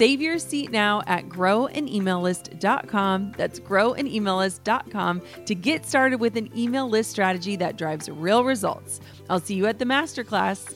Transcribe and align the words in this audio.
Save 0.00 0.22
your 0.22 0.38
seat 0.38 0.70
now 0.70 1.02
at 1.06 1.28
growanemaillist.com. 1.28 3.32
That's 3.36 3.60
growanemaillist.com 3.60 5.22
to 5.44 5.54
get 5.54 5.84
started 5.84 6.20
with 6.20 6.38
an 6.38 6.58
email 6.58 6.88
list 6.88 7.10
strategy 7.10 7.54
that 7.56 7.76
drives 7.76 8.08
real 8.08 8.42
results. 8.42 9.00
I'll 9.28 9.40
see 9.40 9.56
you 9.56 9.66
at 9.66 9.78
the 9.78 9.84
masterclass. 9.84 10.72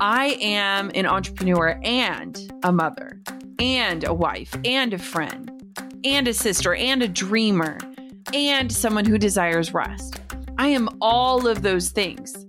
I 0.00 0.36
am 0.40 0.90
an 0.96 1.06
entrepreneur 1.06 1.80
and 1.84 2.52
a 2.64 2.72
mother, 2.72 3.20
and 3.60 4.02
a 4.02 4.12
wife, 4.12 4.52
and 4.64 4.92
a 4.92 4.98
friend, 4.98 5.78
and 6.02 6.26
a 6.26 6.34
sister, 6.34 6.74
and 6.74 7.04
a 7.04 7.08
dreamer, 7.08 7.78
and 8.34 8.72
someone 8.72 9.04
who 9.04 9.16
desires 9.16 9.72
rest. 9.72 10.20
I 10.58 10.66
am 10.66 10.88
all 11.00 11.46
of 11.46 11.62
those 11.62 11.90
things. 11.90 12.48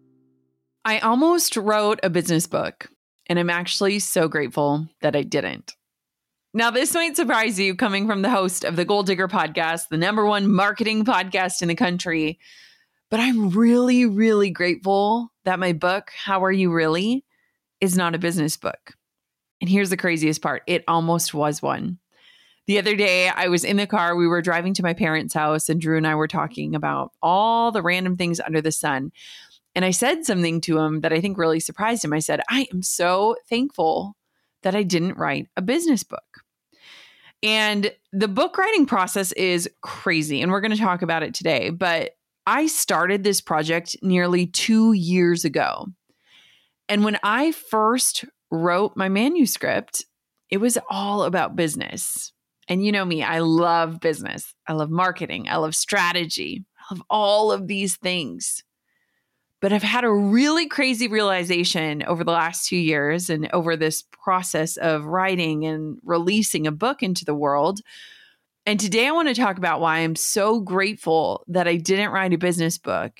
I 0.83 0.97
almost 0.97 1.55
wrote 1.57 1.99
a 2.01 2.09
business 2.09 2.47
book, 2.47 2.89
and 3.27 3.37
I'm 3.37 3.51
actually 3.51 3.99
so 3.99 4.27
grateful 4.27 4.87
that 5.01 5.15
I 5.15 5.21
didn't. 5.21 5.75
Now, 6.55 6.71
this 6.71 6.95
might 6.95 7.15
surprise 7.15 7.59
you 7.59 7.75
coming 7.75 8.07
from 8.07 8.23
the 8.23 8.31
host 8.31 8.63
of 8.63 8.75
the 8.75 8.83
Goal 8.83 9.03
Digger 9.03 9.27
podcast, 9.27 9.89
the 9.89 9.97
number 9.97 10.25
one 10.25 10.51
marketing 10.51 11.05
podcast 11.05 11.61
in 11.61 11.67
the 11.67 11.75
country. 11.75 12.39
But 13.11 13.19
I'm 13.19 13.51
really, 13.51 14.07
really 14.07 14.49
grateful 14.49 15.31
that 15.45 15.59
my 15.59 15.71
book, 15.71 16.09
How 16.17 16.43
Are 16.43 16.51
You 16.51 16.73
Really, 16.73 17.25
is 17.79 17.95
not 17.95 18.15
a 18.15 18.19
business 18.19 18.57
book. 18.57 18.93
And 19.61 19.69
here's 19.69 19.91
the 19.91 19.97
craziest 19.97 20.41
part 20.41 20.63
it 20.65 20.83
almost 20.87 21.31
was 21.31 21.61
one. 21.61 21.99
The 22.65 22.79
other 22.79 22.95
day, 22.95 23.29
I 23.29 23.49
was 23.49 23.63
in 23.63 23.77
the 23.77 23.85
car. 23.85 24.15
We 24.15 24.27
were 24.27 24.41
driving 24.41 24.73
to 24.75 24.83
my 24.83 24.93
parents' 24.93 25.35
house, 25.35 25.69
and 25.69 25.79
Drew 25.79 25.97
and 25.97 26.07
I 26.07 26.15
were 26.15 26.27
talking 26.27 26.73
about 26.73 27.11
all 27.21 27.71
the 27.71 27.83
random 27.83 28.17
things 28.17 28.39
under 28.39 28.61
the 28.61 28.71
sun. 28.71 29.11
And 29.75 29.85
I 29.85 29.91
said 29.91 30.25
something 30.25 30.61
to 30.61 30.79
him 30.79 31.01
that 31.01 31.13
I 31.13 31.21
think 31.21 31.37
really 31.37 31.59
surprised 31.59 32.03
him. 32.03 32.13
I 32.13 32.19
said, 32.19 32.41
I 32.49 32.67
am 32.73 32.81
so 32.83 33.35
thankful 33.49 34.15
that 34.63 34.75
I 34.75 34.83
didn't 34.83 35.17
write 35.17 35.47
a 35.55 35.61
business 35.61 36.03
book. 36.03 36.43
And 37.43 37.91
the 38.11 38.27
book 38.27 38.57
writing 38.57 38.85
process 38.85 39.31
is 39.31 39.69
crazy. 39.81 40.41
And 40.41 40.51
we're 40.51 40.61
going 40.61 40.71
to 40.71 40.77
talk 40.77 41.01
about 41.01 41.23
it 41.23 41.33
today. 41.33 41.69
But 41.69 42.11
I 42.45 42.67
started 42.67 43.23
this 43.23 43.41
project 43.41 43.95
nearly 44.01 44.47
two 44.47 44.93
years 44.93 45.45
ago. 45.45 45.87
And 46.89 47.03
when 47.03 47.17
I 47.23 47.51
first 47.51 48.25
wrote 48.51 48.97
my 48.97 49.09
manuscript, 49.09 50.05
it 50.49 50.57
was 50.57 50.77
all 50.89 51.23
about 51.23 51.55
business. 51.55 52.33
And 52.67 52.85
you 52.85 52.91
know 52.91 53.05
me, 53.05 53.23
I 53.23 53.39
love 53.39 53.99
business. 53.99 54.53
I 54.67 54.73
love 54.73 54.89
marketing. 54.89 55.47
I 55.49 55.57
love 55.57 55.75
strategy. 55.75 56.65
I 56.77 56.93
love 56.93 57.03
all 57.09 57.51
of 57.51 57.67
these 57.67 57.95
things. 57.97 58.63
But 59.61 59.71
I've 59.71 59.83
had 59.83 60.03
a 60.03 60.11
really 60.11 60.67
crazy 60.67 61.07
realization 61.07 62.03
over 62.03 62.23
the 62.23 62.31
last 62.31 62.67
two 62.67 62.77
years 62.77 63.29
and 63.29 63.47
over 63.53 63.77
this 63.77 64.03
process 64.23 64.75
of 64.75 65.05
writing 65.05 65.65
and 65.65 65.99
releasing 66.03 66.65
a 66.65 66.71
book 66.71 67.03
into 67.03 67.25
the 67.25 67.35
world. 67.35 67.79
And 68.65 68.79
today 68.79 69.07
I 69.07 69.11
want 69.11 69.27
to 69.27 69.35
talk 69.35 69.57
about 69.57 69.79
why 69.79 69.99
I'm 69.99 70.15
so 70.15 70.59
grateful 70.59 71.43
that 71.47 71.67
I 71.67 71.75
didn't 71.77 72.11
write 72.11 72.33
a 72.33 72.37
business 72.37 72.79
book. 72.79 73.13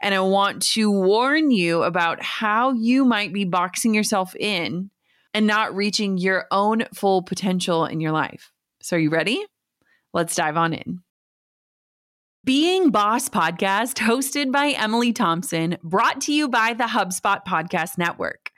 And 0.00 0.14
I 0.14 0.20
want 0.20 0.62
to 0.74 0.90
warn 0.90 1.50
you 1.50 1.82
about 1.82 2.22
how 2.22 2.72
you 2.72 3.04
might 3.04 3.32
be 3.32 3.44
boxing 3.44 3.94
yourself 3.94 4.36
in 4.36 4.90
and 5.34 5.46
not 5.46 5.74
reaching 5.74 6.18
your 6.18 6.46
own 6.50 6.84
full 6.94 7.22
potential 7.22 7.84
in 7.86 8.00
your 8.00 8.12
life. 8.12 8.52
So, 8.80 8.96
are 8.96 9.00
you 9.00 9.10
ready? 9.10 9.44
Let's 10.12 10.36
dive 10.36 10.56
on 10.56 10.72
in. 10.72 11.02
Being 12.44 12.90
Boss 12.90 13.28
podcast, 13.28 13.94
hosted 13.94 14.52
by 14.52 14.68
Emily 14.68 15.12
Thompson, 15.12 15.76
brought 15.82 16.20
to 16.22 16.32
you 16.32 16.48
by 16.48 16.72
the 16.72 16.84
HubSpot 16.84 17.44
Podcast 17.44 17.98
Network. 17.98 18.52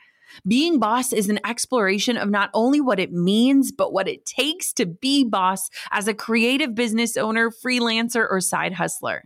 Being 0.47 0.79
boss 0.79 1.15
is 1.15 1.31
an 1.31 1.41
exploration 1.47 2.19
of 2.19 2.29
not 2.29 2.51
only 2.53 2.81
what 2.81 3.01
it 3.01 3.11
means, 3.11 3.73
but 3.73 3.93
what 3.93 4.07
it 4.07 4.27
takes 4.27 4.75
to 4.75 4.85
be 4.85 5.25
boss 5.25 5.71
as 5.91 6.07
a 6.07 6.15
creative 6.15 6.75
business 6.75 7.17
owner, 7.17 7.51
freelancer, 7.51 8.27
or 8.31 8.41
side 8.43 8.75
hustler. 8.75 9.25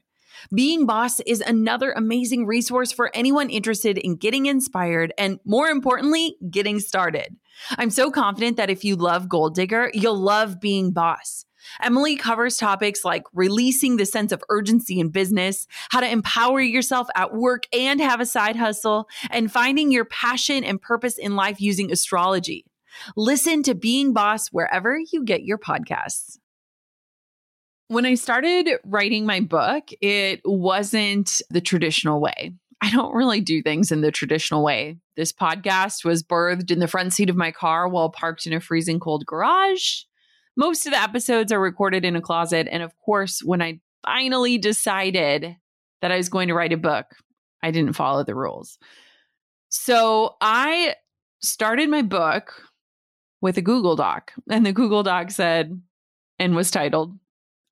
Being 0.55 0.87
Boss 0.87 1.21
is 1.21 1.41
another 1.41 1.93
amazing 1.93 2.47
resource 2.47 2.93
for 2.93 3.11
anyone 3.15 3.51
interested 3.51 3.99
in 3.99 4.17
getting 4.17 4.47
inspired 4.47 5.13
and, 5.19 5.41
more 5.45 5.69
importantly, 5.69 6.37
getting 6.51 6.81
started. 6.81 7.37
I'm 7.77 7.91
so 7.91 8.11
confident 8.11 8.57
that 8.57 8.71
if 8.71 8.85
you 8.85 8.97
love 8.97 9.29
Goal 9.29 9.51
Digger, 9.51 9.91
you'll 9.95 10.19
love 10.19 10.61
Being 10.61 10.93
Boss. 10.93 11.45
Emily 11.83 12.17
covers 12.17 12.57
topics 12.57 13.05
like 13.05 13.25
releasing 13.33 13.97
the 13.97 14.07
sense 14.07 14.33
of 14.33 14.43
urgency 14.49 15.01
in 15.01 15.09
business, 15.11 15.67
how 15.91 16.01
to 16.01 16.11
empower 16.11 16.61
yourself 16.61 17.09
at 17.15 17.35
work 17.35 17.67
and 17.73 18.01
have 18.01 18.21
a 18.21 18.27
side 18.27 18.57
hustle, 18.57 19.09
and 19.31 19.53
finding 19.53 19.91
your 19.91 20.05
passion 20.05 20.65
and 20.65 20.81
purpose 20.81 21.19
in 21.19 21.37
life 21.37 21.61
using 21.61 21.91
astrology. 21.91 22.65
Listen 23.17 23.63
to 23.65 23.75
Being 23.75 24.13
Boss 24.13 24.49
wherever 24.49 24.99
you 25.13 25.25
get 25.25 25.45
your 25.45 25.59
podcasts. 25.59 26.39
When 27.89 28.07
I 28.07 28.15
started 28.15 28.69
writing 28.85 29.27
my 29.27 29.41
book, 29.41 29.91
it 30.01 30.41
wasn't 30.45 31.43
the 31.51 31.61
traditional 31.61 32.21
way. 32.21 32.53
I 32.81 32.91
don't 32.91 33.15
really 33.15 33.41
do 33.41 33.63
things 33.63 33.93
in 33.93 34.01
the 34.01 34.11
traditional 34.11 34.63
way. 34.63 34.99
This 35.17 35.33
podcast 35.33 36.05
was 36.05 36.23
birthed 36.23 36.71
in 36.71 36.81
the 36.81 36.89
front 36.89 37.13
seat 37.13 37.31
of 37.31 37.37
my 37.37 37.51
car 37.51 37.89
while 37.89 38.11
parked 38.11 38.47
in 38.47 38.53
a 38.53 38.61
freezing 38.61 39.01
cold 39.01 39.25
garage. 39.27 40.03
Most 40.57 40.87
of 40.87 40.93
the 40.93 41.03
episodes 41.03 41.53
are 41.53 41.61
recorded 41.61 42.05
in 42.05 42.17
a 42.17 42.21
closet. 42.21 42.69
And 42.71 42.83
of 42.83 42.93
course, 43.05 43.41
when 43.43 43.61
I 43.61 43.81
finally 44.05 44.59
decided 44.59 45.57
that 46.01 46.13
I 46.13 46.17
was 46.17 46.29
going 46.29 46.49
to 46.49 46.55
write 46.55 46.73
a 46.73 46.77
book, 46.77 47.07
I 47.63 47.71
didn't 47.71 47.95
follow 47.95 48.25
the 48.25 48.35
rules. 48.35 48.79
So 49.69 50.37
I 50.41 50.95
started 51.43 51.89
my 51.89 52.03
book 52.03 52.55
with 53.41 53.59
a 53.59 53.63
Google 53.63 53.97
Doc, 53.97 54.33
and 54.49 54.65
the 54.65 54.73
Google 54.73 55.03
Doc 55.03 55.31
said, 55.31 55.81
and 56.39 56.55
was 56.55 56.71
titled, 56.71 57.19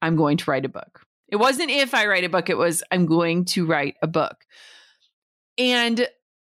I'm 0.03 0.17
going 0.17 0.37
to 0.39 0.51
write 0.51 0.65
a 0.65 0.69
book. 0.69 1.01
It 1.29 1.37
wasn't 1.37 1.71
if 1.71 1.95
I 1.95 2.07
write 2.07 2.25
a 2.25 2.29
book, 2.29 2.51
it 2.51 2.59
was, 2.59 2.83
I'm 2.91 3.07
going 3.07 3.47
to 3.47 3.65
write 3.65 3.95
a 4.03 4.07
book. 4.07 4.45
And 5.57 6.07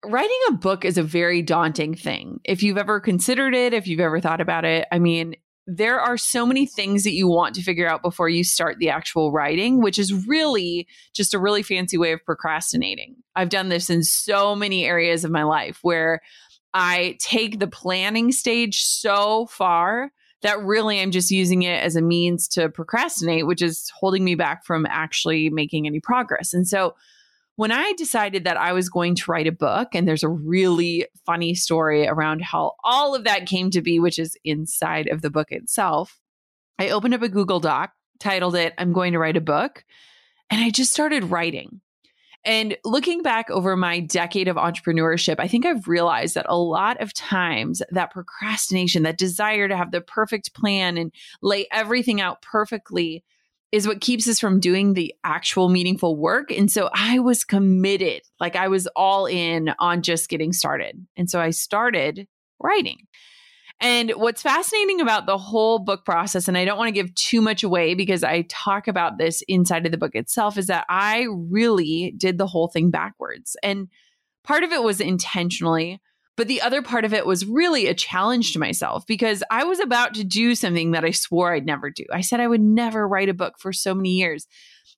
writing 0.04 0.40
a 0.50 0.54
book 0.54 0.84
is 0.84 0.98
a 0.98 1.04
very 1.04 1.42
daunting 1.42 1.96
thing. 1.96 2.40
If 2.44 2.64
you've 2.64 2.78
ever 2.78 3.00
considered 3.00 3.56
it, 3.56 3.74
if 3.74 3.88
you've 3.88 4.00
ever 4.00 4.20
thought 4.20 4.42
about 4.42 4.66
it, 4.66 4.88
I 4.92 5.00
mean, 5.00 5.36
there 5.68 6.00
are 6.00 6.18
so 6.18 6.46
many 6.46 6.66
things 6.66 7.04
that 7.04 7.14
you 7.14 7.28
want 7.28 7.56
to 7.56 7.64
figure 7.64 7.88
out 7.88 8.04
before 8.04 8.30
you 8.30 8.44
start 8.44 8.78
the 8.78 8.90
actual 8.90 9.32
writing, 9.32 9.82
which 9.82 9.98
is 9.98 10.28
really 10.28 10.88
just 11.14 11.34
a 11.34 11.40
really 11.40 11.64
fancy 11.64 11.98
way 11.98 12.12
of 12.12 12.24
procrastinating. 12.24 13.16
I've 13.36 13.50
done 13.50 13.70
this 13.70 13.90
in 13.90 14.04
so 14.04 14.56
many 14.56 14.86
areas 14.86 15.26
of 15.26 15.32
my 15.32 15.44
life 15.44 15.80
where 15.82 16.22
I 16.74 17.18
take 17.20 17.60
the 17.60 17.68
planning 17.68 18.32
stage 18.32 18.84
so 18.84 19.48
far 19.48 20.12
that 20.42 20.62
really 20.62 21.02
I'm 21.02 21.12
just 21.12 21.32
using 21.32 21.64
it 21.64 21.82
as 21.82 21.96
a 21.96 22.02
means 22.02 22.48
to 22.50 22.70
procrastinate, 22.70 23.48
which 23.48 23.62
is 23.62 23.92
holding 23.98 24.24
me 24.24 24.36
back 24.36 24.66
from 24.66 24.86
actually 24.86 25.50
making 25.50 25.88
any 25.88 26.00
progress. 26.00 26.54
And 26.54 26.68
so 26.68 26.96
when 27.56 27.72
I 27.72 27.94
decided 27.98 28.44
that 28.44 28.58
I 28.58 28.74
was 28.74 28.90
going 28.90 29.16
to 29.16 29.32
write 29.32 29.48
a 29.48 29.52
book, 29.52 29.90
and 29.94 30.08
there's 30.08 30.24
a 30.24 30.30
really 30.30 31.08
funny 31.26 31.56
story 31.56 32.08
around 32.08 32.42
how 32.42 32.74
all 32.84 33.16
of 33.16 33.24
that 33.24 33.48
came 33.48 33.70
to 33.72 33.82
be, 33.82 34.00
which 34.00 34.20
is 34.20 34.38
inside 34.44 35.08
of 35.08 35.22
the 35.22 35.30
book 35.30 35.52
itself, 35.52 36.20
I 36.78 36.90
opened 36.90 37.14
up 37.14 37.22
a 37.22 37.30
Google 37.30 37.60
Doc, 37.62 37.92
titled 38.20 38.56
it, 38.56 38.74
I'm 38.78 38.94
going 38.94 39.14
to 39.14 39.20
write 39.20 39.38
a 39.38 39.42
book. 39.42 39.86
And 40.50 40.62
I 40.62 40.70
just 40.70 40.92
started 40.92 41.26
writing. 41.26 41.82
And 42.44 42.78
looking 42.86 43.24
back 43.24 43.50
over 43.50 43.76
my 43.76 44.00
decade 44.02 44.48
of 44.48 44.56
entrepreneurship, 44.58 45.38
I 45.40 45.48
think 45.48 45.66
I've 45.66 45.88
realized 45.88 46.36
that 46.36 46.46
a 46.48 46.58
lot 46.58 47.02
of 47.02 47.12
times 47.14 47.82
that 47.90 48.12
procrastination, 48.12 49.04
that 49.04 49.18
desire 49.18 49.68
to 49.68 49.76
have 49.76 49.92
the 49.92 50.02
perfect 50.02 50.54
plan 50.54 50.98
and 50.98 51.12
lay 51.42 51.68
everything 51.72 52.22
out 52.22 52.44
perfectly, 52.44 53.24
is 53.76 53.86
what 53.86 54.00
keeps 54.00 54.26
us 54.30 54.40
from 54.40 54.62
doing 54.62 54.94
the 54.94 55.14
actual 55.26 55.68
meaningful 55.68 56.16
work. 56.16 56.50
And 56.50 56.72
so 56.72 56.90
I 56.94 57.20
was 57.20 57.44
committed, 57.44 58.22
like 58.40 58.56
I 58.56 58.70
was 58.70 58.88
all 58.96 59.26
in 59.26 59.74
on 59.80 60.02
just 60.02 60.30
getting 60.30 60.54
started. 60.54 61.06
And 61.18 61.30
so 61.30 61.42
I 61.42 61.50
started 61.50 62.26
writing. 62.58 63.00
And 63.82 64.12
what's 64.12 64.42
fascinating 64.42 65.02
about 65.02 65.26
the 65.26 65.38
whole 65.38 65.80
book 65.80 66.06
process, 66.06 66.48
and 66.48 66.58
I 66.58 66.64
don't 66.64 66.78
want 66.78 66.88
to 66.88 66.94
give 66.94 67.14
too 67.16 67.42
much 67.42 67.64
away 67.64 67.96
because 67.96 68.24
I 68.24 68.44
talk 68.44 68.88
about 68.88 69.18
this 69.18 69.44
inside 69.50 69.86
of 69.86 69.92
the 69.92 69.98
book 69.98 70.16
itself, 70.16 70.58
is 70.58 70.68
that 70.68 70.86
I 70.88 71.28
really 71.30 72.14
did 72.16 72.38
the 72.38 72.48
whole 72.48 72.70
thing 72.70 72.92
backwards. 72.92 73.58
And 73.62 73.90
part 74.46 74.64
of 74.64 74.72
it 74.72 74.84
was 74.84 75.02
intentionally, 75.02 76.00
but 76.38 76.48
the 76.48 76.62
other 76.62 76.82
part 76.82 77.06
of 77.06 77.14
it 77.14 77.26
was 77.26 77.46
really 77.46 77.88
a 77.88 77.94
challenge 77.94 78.54
to 78.54 78.60
myself 78.60 79.06
because 79.08 79.44
I 79.50 79.64
was 79.64 79.80
about 79.80 80.14
to 80.16 80.24
do 80.24 80.56
something 80.56 80.92
that 80.92 81.06
I 81.06 81.12
swore 81.12 81.54
I'd 81.54 81.66
never 81.66 81.90
do. 81.90 82.06
I 82.12 82.22
said 82.22 82.40
I 82.40 82.48
would 82.48 82.62
never 82.62 83.08
write 83.08 83.30
a 83.30 83.34
book 83.34 83.56
for 83.58 83.72
so 83.72 83.96
many 83.96 84.12
years. 84.12 84.48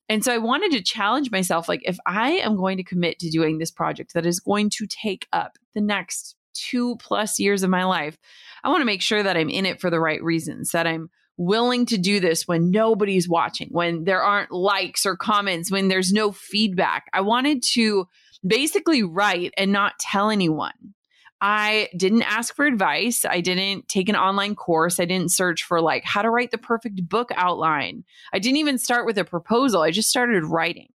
And 0.10 0.24
so 0.24 0.34
I 0.34 0.38
wanted 0.38 0.72
to 0.72 0.82
challenge 0.82 1.32
myself 1.32 1.68
like, 1.68 1.82
if 1.84 1.98
I 2.06 2.32
am 2.32 2.56
going 2.56 2.78
to 2.78 2.84
commit 2.84 3.20
to 3.20 3.30
doing 3.30 3.58
this 3.58 3.72
project 3.72 4.14
that 4.14 4.26
is 4.26 4.40
going 4.40 4.70
to 4.72 4.88
take 4.88 5.28
up 5.34 5.58
the 5.76 5.82
next 5.82 6.36
two 6.54 6.96
plus 6.98 7.40
years 7.40 7.62
of 7.62 7.70
my 7.70 7.84
life, 7.84 8.18
I 8.64 8.70
want 8.70 8.82
to 8.82 8.86
make 8.86 9.02
sure 9.02 9.22
that 9.22 9.38
I'm 9.38 9.50
in 9.50 9.66
it 9.66 9.80
for 9.80 9.90
the 9.90 10.00
right 10.00 10.24
reasons, 10.24 10.72
that 10.72 10.88
I'm 10.88 11.10
willing 11.36 11.86
to 11.86 11.98
do 11.98 12.20
this 12.20 12.48
when 12.48 12.72
nobody's 12.72 13.30
watching, 13.30 13.68
when 13.72 14.06
there 14.06 14.24
aren't 14.24 14.52
likes 14.52 15.06
or 15.06 15.16
comments, 15.16 15.72
when 15.72 15.88
there's 15.88 16.12
no 16.12 16.32
feedback. 16.32 17.06
I 17.14 17.22
wanted 17.22 17.62
to 17.74 18.08
basically 18.46 19.04
write 19.04 19.54
and 19.56 19.72
not 19.72 20.00
tell 20.00 20.32
anyone. 20.32 20.96
I 21.40 21.90
didn't 21.96 22.24
ask 22.24 22.56
for 22.56 22.66
advice. 22.66 23.24
I 23.24 23.42
didn't 23.42 23.88
take 23.88 24.10
an 24.10 24.16
online 24.16 24.56
course. 24.56 25.00
I 25.00 25.06
didn't 25.06 25.32
search 25.32 25.64
for 25.64 25.82
like 25.82 26.04
how 26.04 26.24
to 26.24 26.30
write 26.30 26.52
the 26.52 26.58
perfect 26.58 27.08
book 27.08 27.30
outline. 27.36 28.04
I 28.34 28.40
didn't 28.40 28.58
even 28.58 28.80
start 28.80 29.06
with 29.06 29.18
a 29.20 29.24
proposal. 29.24 29.82
I 29.82 29.92
just 29.92 30.10
started 30.10 30.46
writing. 30.46 30.90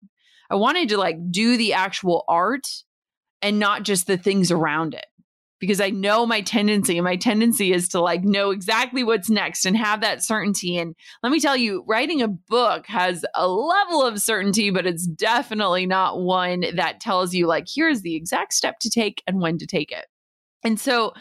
I 0.49 0.55
wanted 0.55 0.89
to 0.91 0.97
like 0.97 1.17
do 1.31 1.57
the 1.57 1.75
actual 1.75 2.25
art 2.27 2.67
and 3.43 3.59
not 3.59 3.83
just 3.83 4.07
the 4.07 4.17
things 4.17 4.51
around 4.51 4.95
it 4.95 5.07
because 5.61 5.81
I 5.81 5.91
know 5.91 6.25
my 6.25 6.41
tendency 6.41 6.97
and 6.97 7.05
my 7.05 7.17
tendency 7.17 7.73
is 7.73 7.89
to 7.91 8.01
like 8.01 8.25
know 8.25 8.51
exactly 8.51 9.05
what's 9.05 9.29
next 9.29 9.67
and 9.67 9.77
have 9.77 10.01
that 10.01 10.25
certainty. 10.25 10.79
And 10.79 10.97
let 11.23 11.31
me 11.31 11.39
tell 11.39 11.57
you, 11.57 11.85
writing 11.87 12.23
a 12.23 12.29
book 12.29 12.87
has 12.87 13.25
a 13.35 13.47
level 13.47 14.03
of 14.03 14.21
certainty, 14.21 14.71
but 14.71 14.87
it's 14.87 15.07
definitely 15.07 15.85
not 15.85 16.21
one 16.21 16.65
that 16.75 17.01
tells 17.01 17.35
you 17.35 17.47
like, 17.47 17.69
here's 17.73 18.01
the 18.01 18.17
exact 18.17 18.55
step 18.55 18.79
to 18.81 18.91
take 18.91 19.23
and 19.27 19.41
when 19.41 19.59
to 19.59 19.67
take 19.67 19.93
it. 19.93 20.07
And 20.65 20.79
so, 20.79 21.15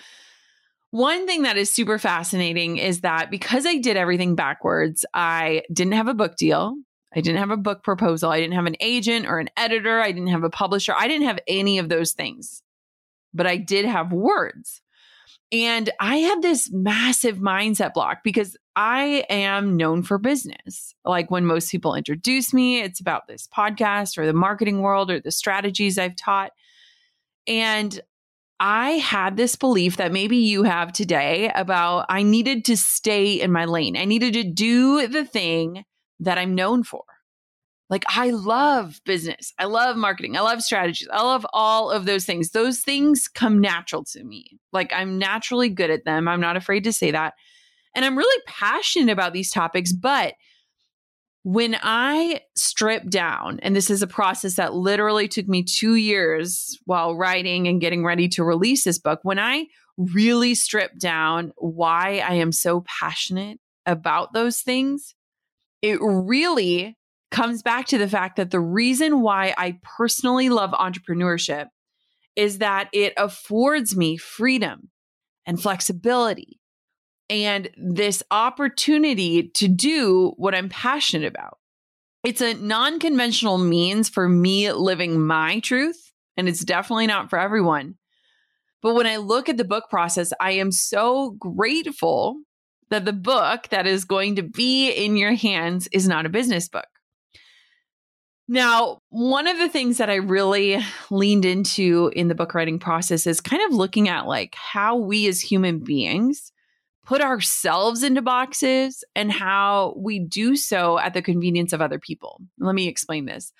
one 0.91 1.27
thing 1.27 1.43
that 1.43 1.57
is 1.57 1.69
super 1.69 1.99
fascinating 1.99 2.77
is 2.77 3.01
that 3.01 3.29
because 3.29 3.65
I 3.65 3.77
did 3.77 3.95
everything 3.95 4.35
backwards, 4.35 5.05
I 5.13 5.61
didn't 5.71 5.93
have 5.93 6.07
a 6.07 6.15
book 6.15 6.35
deal. 6.35 6.75
I 7.15 7.21
didn't 7.21 7.39
have 7.39 7.51
a 7.51 7.57
book 7.57 7.83
proposal. 7.83 8.31
I 8.31 8.39
didn't 8.39 8.55
have 8.55 8.65
an 8.65 8.75
agent 8.79 9.27
or 9.27 9.39
an 9.39 9.49
editor. 9.55 9.99
I 9.99 10.11
didn't 10.11 10.29
have 10.29 10.43
a 10.43 10.49
publisher. 10.49 10.93
I 10.95 11.07
didn't 11.07 11.27
have 11.27 11.39
any 11.47 11.77
of 11.77 11.89
those 11.89 12.13
things, 12.13 12.63
but 13.33 13.47
I 13.47 13.57
did 13.57 13.85
have 13.85 14.11
words. 14.11 14.81
And 15.51 15.89
I 15.99 16.17
had 16.17 16.41
this 16.41 16.69
massive 16.71 17.37
mindset 17.37 17.93
block 17.93 18.19
because 18.23 18.55
I 18.75 19.25
am 19.29 19.77
known 19.77 20.03
for 20.03 20.19
business. 20.19 20.93
Like 21.03 21.31
when 21.31 21.45
most 21.45 21.71
people 21.71 21.95
introduce 21.95 22.53
me, 22.53 22.81
it's 22.81 22.99
about 22.99 23.27
this 23.27 23.47
podcast 23.47 24.17
or 24.17 24.27
the 24.27 24.33
marketing 24.33 24.81
world 24.81 25.09
or 25.09 25.19
the 25.19 25.31
strategies 25.31 25.97
I've 25.97 26.15
taught. 26.15 26.51
And 27.47 27.99
I 28.59 28.91
had 28.91 29.37
this 29.37 29.55
belief 29.55 29.97
that 29.97 30.11
maybe 30.11 30.37
you 30.37 30.63
have 30.63 30.91
today 30.91 31.49
about 31.55 32.05
I 32.09 32.23
needed 32.23 32.65
to 32.65 32.75
stay 32.75 33.33
in 33.39 33.51
my 33.51 33.65
lane. 33.65 33.95
I 33.95 34.05
needed 34.05 34.33
to 34.33 34.43
do 34.43 35.07
the 35.07 35.25
thing 35.25 35.85
that 36.19 36.37
I'm 36.37 36.55
known 36.55 36.83
for. 36.83 37.03
Like, 37.89 38.03
I 38.07 38.29
love 38.29 38.99
business. 39.03 39.53
I 39.57 39.65
love 39.65 39.97
marketing. 39.97 40.37
I 40.37 40.41
love 40.41 40.61
strategies. 40.61 41.07
I 41.11 41.23
love 41.23 41.45
all 41.53 41.89
of 41.89 42.05
those 42.05 42.23
things. 42.23 42.51
Those 42.51 42.81
things 42.81 43.27
come 43.27 43.59
natural 43.59 44.03
to 44.11 44.23
me. 44.23 44.59
Like, 44.71 44.93
I'm 44.93 45.17
naturally 45.17 45.69
good 45.69 45.89
at 45.89 46.05
them. 46.05 46.27
I'm 46.27 46.41
not 46.41 46.57
afraid 46.57 46.83
to 46.83 46.93
say 46.93 47.11
that. 47.11 47.33
And 47.95 48.05
I'm 48.05 48.17
really 48.17 48.43
passionate 48.45 49.11
about 49.11 49.33
these 49.33 49.49
topics, 49.49 49.91
but 49.91 50.35
when 51.43 51.77
I 51.81 52.41
strip 52.55 53.09
down, 53.09 53.59
and 53.61 53.75
this 53.75 53.89
is 53.89 54.01
a 54.01 54.07
process 54.07 54.55
that 54.55 54.73
literally 54.73 55.27
took 55.27 55.47
me 55.47 55.63
two 55.63 55.95
years 55.95 56.77
while 56.85 57.15
writing 57.15 57.67
and 57.67 57.79
getting 57.79 58.03
ready 58.03 58.27
to 58.29 58.43
release 58.43 58.83
this 58.83 58.99
book, 58.99 59.19
when 59.23 59.39
I 59.39 59.67
really 59.97 60.55
strip 60.55 60.97
down 60.99 61.51
why 61.57 62.23
I 62.25 62.35
am 62.35 62.51
so 62.51 62.83
passionate 62.99 63.59
about 63.85 64.33
those 64.33 64.61
things, 64.61 65.15
it 65.81 65.99
really 66.01 66.97
comes 67.31 67.61
back 67.61 67.87
to 67.87 67.97
the 67.97 68.07
fact 68.07 68.37
that 68.37 68.51
the 68.51 68.59
reason 68.59 69.21
why 69.21 69.53
I 69.57 69.79
personally 69.97 70.49
love 70.49 70.71
entrepreneurship 70.71 71.67
is 72.35 72.57
that 72.57 72.89
it 72.93 73.13
affords 73.17 73.95
me 73.95 74.17
freedom 74.17 74.89
and 75.45 75.61
flexibility 75.61 76.59
and 77.29 77.69
this 77.77 78.23
opportunity 78.31 79.49
to 79.49 79.67
do 79.67 80.33
what 80.37 80.55
I'm 80.55 80.69
passionate 80.69 81.27
about. 81.27 81.57
It's 82.23 82.41
a 82.41 82.53
non 82.53 82.99
conventional 82.99 83.57
means 83.57 84.09
for 84.09 84.27
me 84.27 84.71
living 84.71 85.25
my 85.25 85.59
truth, 85.59 86.11
and 86.35 86.49
it's 86.49 86.65
definitely 86.65 87.07
not 87.07 87.29
for 87.29 87.39
everyone. 87.39 87.95
But 88.81 88.95
when 88.95 89.07
I 89.07 89.17
look 89.17 89.49
at 89.49 89.57
the 89.57 89.65
book 89.65 89.85
process, 89.89 90.31
I 90.39 90.51
am 90.51 90.71
so 90.71 91.31
grateful 91.31 92.37
that 92.89 93.05
the 93.05 93.13
book 93.13 93.67
that 93.69 93.85
is 93.85 94.05
going 94.05 94.35
to 94.37 94.43
be 94.43 94.89
in 94.91 95.15
your 95.15 95.33
hands 95.33 95.87
is 95.91 96.07
not 96.07 96.25
a 96.25 96.29
business 96.29 96.67
book. 96.67 96.87
Now, 98.47 99.01
one 99.09 99.47
of 99.47 99.59
the 99.59 99.69
things 99.69 99.99
that 99.99 100.09
I 100.09 100.15
really 100.15 100.79
leaned 101.11 101.45
into 101.45 102.11
in 102.15 102.29
the 102.29 102.35
book 102.35 102.55
writing 102.55 102.79
process 102.79 103.27
is 103.27 103.41
kind 103.41 103.61
of 103.63 103.77
looking 103.77 104.09
at 104.09 104.25
like 104.25 104.55
how 104.55 104.97
we 104.97 105.27
as 105.27 105.39
human 105.39 105.79
beings 105.79 106.51
put 107.09 107.21
ourselves 107.21 108.03
into 108.03 108.21
boxes 108.21 109.03
and 109.15 109.31
how 109.31 109.95
we 109.97 110.19
do 110.19 110.55
so 110.55 110.99
at 110.99 111.15
the 111.15 111.23
convenience 111.23 111.73
of 111.73 111.81
other 111.81 111.97
people. 111.97 112.39
Let 112.59 112.75
me 112.75 112.87
explain 112.87 113.25
this. 113.25 113.51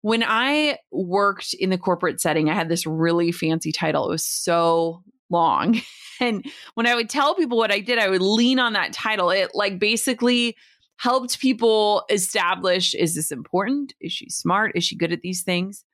When 0.00 0.24
I 0.26 0.78
worked 0.90 1.52
in 1.52 1.68
the 1.68 1.76
corporate 1.76 2.22
setting, 2.22 2.48
I 2.48 2.54
had 2.54 2.70
this 2.70 2.86
really 2.86 3.32
fancy 3.32 3.70
title. 3.70 4.06
It 4.08 4.12
was 4.12 4.24
so 4.24 5.02
long. 5.30 5.80
And 6.18 6.46
when 6.72 6.86
I 6.86 6.94
would 6.94 7.10
tell 7.10 7.34
people 7.34 7.58
what 7.58 7.70
I 7.70 7.80
did, 7.80 7.98
I 7.98 8.08
would 8.08 8.22
lean 8.22 8.58
on 8.58 8.72
that 8.72 8.94
title. 8.94 9.28
It 9.28 9.50
like 9.52 9.78
basically 9.78 10.56
helped 10.96 11.40
people 11.40 12.06
establish 12.08 12.94
is 12.94 13.14
this 13.14 13.30
important? 13.30 13.92
Is 14.00 14.14
she 14.14 14.30
smart? 14.30 14.72
Is 14.74 14.82
she 14.82 14.96
good 14.96 15.12
at 15.12 15.20
these 15.20 15.42
things? 15.42 15.84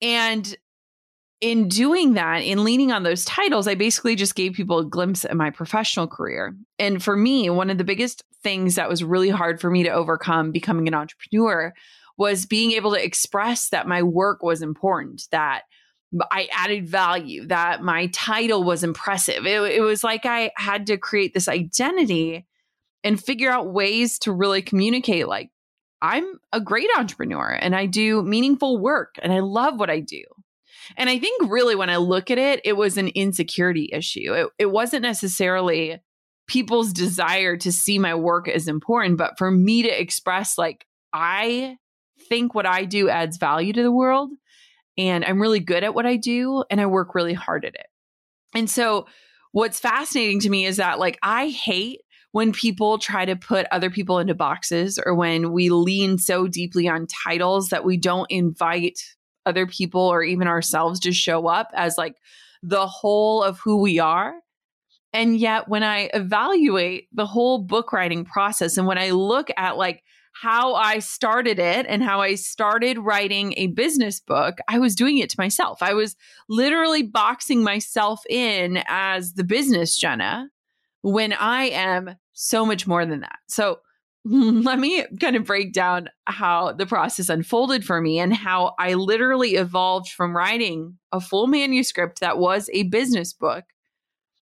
And 0.00 0.56
in 1.40 1.68
doing 1.68 2.14
that, 2.14 2.38
in 2.38 2.64
leaning 2.64 2.92
on 2.92 3.02
those 3.02 3.24
titles, 3.24 3.66
I 3.66 3.74
basically 3.74 4.16
just 4.16 4.34
gave 4.34 4.54
people 4.54 4.78
a 4.78 4.84
glimpse 4.84 5.24
at 5.24 5.36
my 5.36 5.50
professional 5.50 6.06
career. 6.06 6.56
And 6.78 7.02
for 7.02 7.16
me, 7.16 7.50
one 7.50 7.70
of 7.70 7.78
the 7.78 7.84
biggest 7.84 8.22
things 8.42 8.76
that 8.76 8.88
was 8.88 9.04
really 9.04 9.30
hard 9.30 9.60
for 9.60 9.70
me 9.70 9.82
to 9.82 9.90
overcome 9.90 10.52
becoming 10.52 10.88
an 10.88 10.94
entrepreneur 10.94 11.74
was 12.16 12.46
being 12.46 12.72
able 12.72 12.92
to 12.92 13.04
express 13.04 13.68
that 13.70 13.88
my 13.88 14.02
work 14.02 14.42
was 14.42 14.62
important, 14.62 15.24
that 15.32 15.62
I 16.30 16.48
added 16.52 16.88
value, 16.88 17.46
that 17.48 17.82
my 17.82 18.06
title 18.08 18.62
was 18.62 18.84
impressive. 18.84 19.46
It, 19.46 19.60
it 19.72 19.80
was 19.80 20.04
like 20.04 20.24
I 20.24 20.52
had 20.56 20.86
to 20.86 20.96
create 20.96 21.34
this 21.34 21.48
identity 21.48 22.46
and 23.02 23.22
figure 23.22 23.50
out 23.50 23.72
ways 23.72 24.18
to 24.20 24.32
really 24.32 24.62
communicate 24.62 25.26
like, 25.26 25.50
I'm 26.00 26.24
a 26.52 26.60
great 26.60 26.88
entrepreneur 26.96 27.50
and 27.50 27.74
I 27.74 27.86
do 27.86 28.22
meaningful 28.22 28.78
work 28.78 29.16
and 29.22 29.32
I 29.32 29.40
love 29.40 29.78
what 29.78 29.90
I 29.90 30.00
do. 30.00 30.22
And 30.96 31.08
I 31.10 31.18
think 31.18 31.50
really 31.50 31.74
when 31.74 31.90
I 31.90 31.96
look 31.96 32.30
at 32.30 32.38
it, 32.38 32.60
it 32.64 32.74
was 32.74 32.96
an 32.96 33.08
insecurity 33.08 33.90
issue. 33.92 34.32
It, 34.32 34.48
it 34.58 34.70
wasn't 34.70 35.02
necessarily 35.02 36.00
people's 36.46 36.92
desire 36.92 37.56
to 37.56 37.72
see 37.72 37.98
my 37.98 38.14
work 38.14 38.48
as 38.48 38.68
important, 38.68 39.18
but 39.18 39.38
for 39.38 39.50
me 39.50 39.82
to 39.82 40.00
express, 40.00 40.58
like, 40.58 40.86
I 41.12 41.76
think 42.28 42.54
what 42.54 42.66
I 42.66 42.84
do 42.84 43.08
adds 43.08 43.36
value 43.36 43.72
to 43.72 43.82
the 43.82 43.92
world 43.92 44.30
and 44.96 45.24
I'm 45.24 45.40
really 45.40 45.60
good 45.60 45.84
at 45.84 45.94
what 45.94 46.06
I 46.06 46.16
do 46.16 46.64
and 46.70 46.80
I 46.80 46.86
work 46.86 47.14
really 47.14 47.34
hard 47.34 47.64
at 47.64 47.74
it. 47.74 47.86
And 48.54 48.70
so 48.70 49.06
what's 49.52 49.80
fascinating 49.80 50.40
to 50.40 50.50
me 50.50 50.66
is 50.66 50.76
that 50.76 50.98
like 50.98 51.18
I 51.22 51.48
hate 51.48 52.00
when 52.32 52.52
people 52.52 52.98
try 52.98 53.24
to 53.24 53.36
put 53.36 53.66
other 53.70 53.90
people 53.90 54.18
into 54.18 54.34
boxes 54.34 54.98
or 55.04 55.14
when 55.14 55.52
we 55.52 55.68
lean 55.70 56.18
so 56.18 56.48
deeply 56.48 56.88
on 56.88 57.06
titles 57.06 57.68
that 57.68 57.84
we 57.84 57.96
don't 57.96 58.30
invite 58.30 59.00
other 59.46 59.66
people 59.66 60.00
or 60.00 60.22
even 60.22 60.48
ourselves 60.48 61.00
to 61.00 61.12
show 61.12 61.46
up 61.46 61.70
as 61.74 61.98
like 61.98 62.16
the 62.62 62.86
whole 62.86 63.42
of 63.42 63.58
who 63.60 63.80
we 63.80 63.98
are. 63.98 64.34
And 65.12 65.36
yet, 65.36 65.68
when 65.68 65.84
I 65.84 66.10
evaluate 66.12 67.08
the 67.12 67.26
whole 67.26 67.58
book 67.58 67.92
writing 67.92 68.24
process 68.24 68.76
and 68.76 68.86
when 68.86 68.98
I 68.98 69.10
look 69.10 69.48
at 69.56 69.76
like 69.76 70.02
how 70.32 70.74
I 70.74 70.98
started 70.98 71.60
it 71.60 71.86
and 71.88 72.02
how 72.02 72.20
I 72.20 72.34
started 72.34 72.98
writing 72.98 73.54
a 73.56 73.68
business 73.68 74.18
book, 74.18 74.58
I 74.66 74.80
was 74.80 74.96
doing 74.96 75.18
it 75.18 75.30
to 75.30 75.36
myself. 75.38 75.82
I 75.82 75.94
was 75.94 76.16
literally 76.48 77.02
boxing 77.02 77.62
myself 77.62 78.22
in 78.28 78.82
as 78.88 79.34
the 79.34 79.44
business 79.44 79.96
Jenna 79.96 80.48
when 81.02 81.32
I 81.32 81.66
am 81.66 82.16
so 82.32 82.66
much 82.66 82.86
more 82.86 83.06
than 83.06 83.20
that. 83.20 83.38
So, 83.46 83.78
let 84.64 84.78
me 84.78 85.04
kind 85.20 85.36
of 85.36 85.44
break 85.44 85.72
down 85.72 86.08
how 86.24 86.72
the 86.72 86.86
process 86.86 87.28
unfolded 87.28 87.84
for 87.84 88.00
me 88.00 88.18
and 88.18 88.32
how 88.34 88.74
I 88.78 88.94
literally 88.94 89.56
evolved 89.56 90.08
from 90.08 90.34
writing 90.34 90.98
a 91.12 91.20
full 91.20 91.46
manuscript 91.46 92.20
that 92.20 92.38
was 92.38 92.70
a 92.72 92.84
business 92.84 93.34
book 93.34 93.64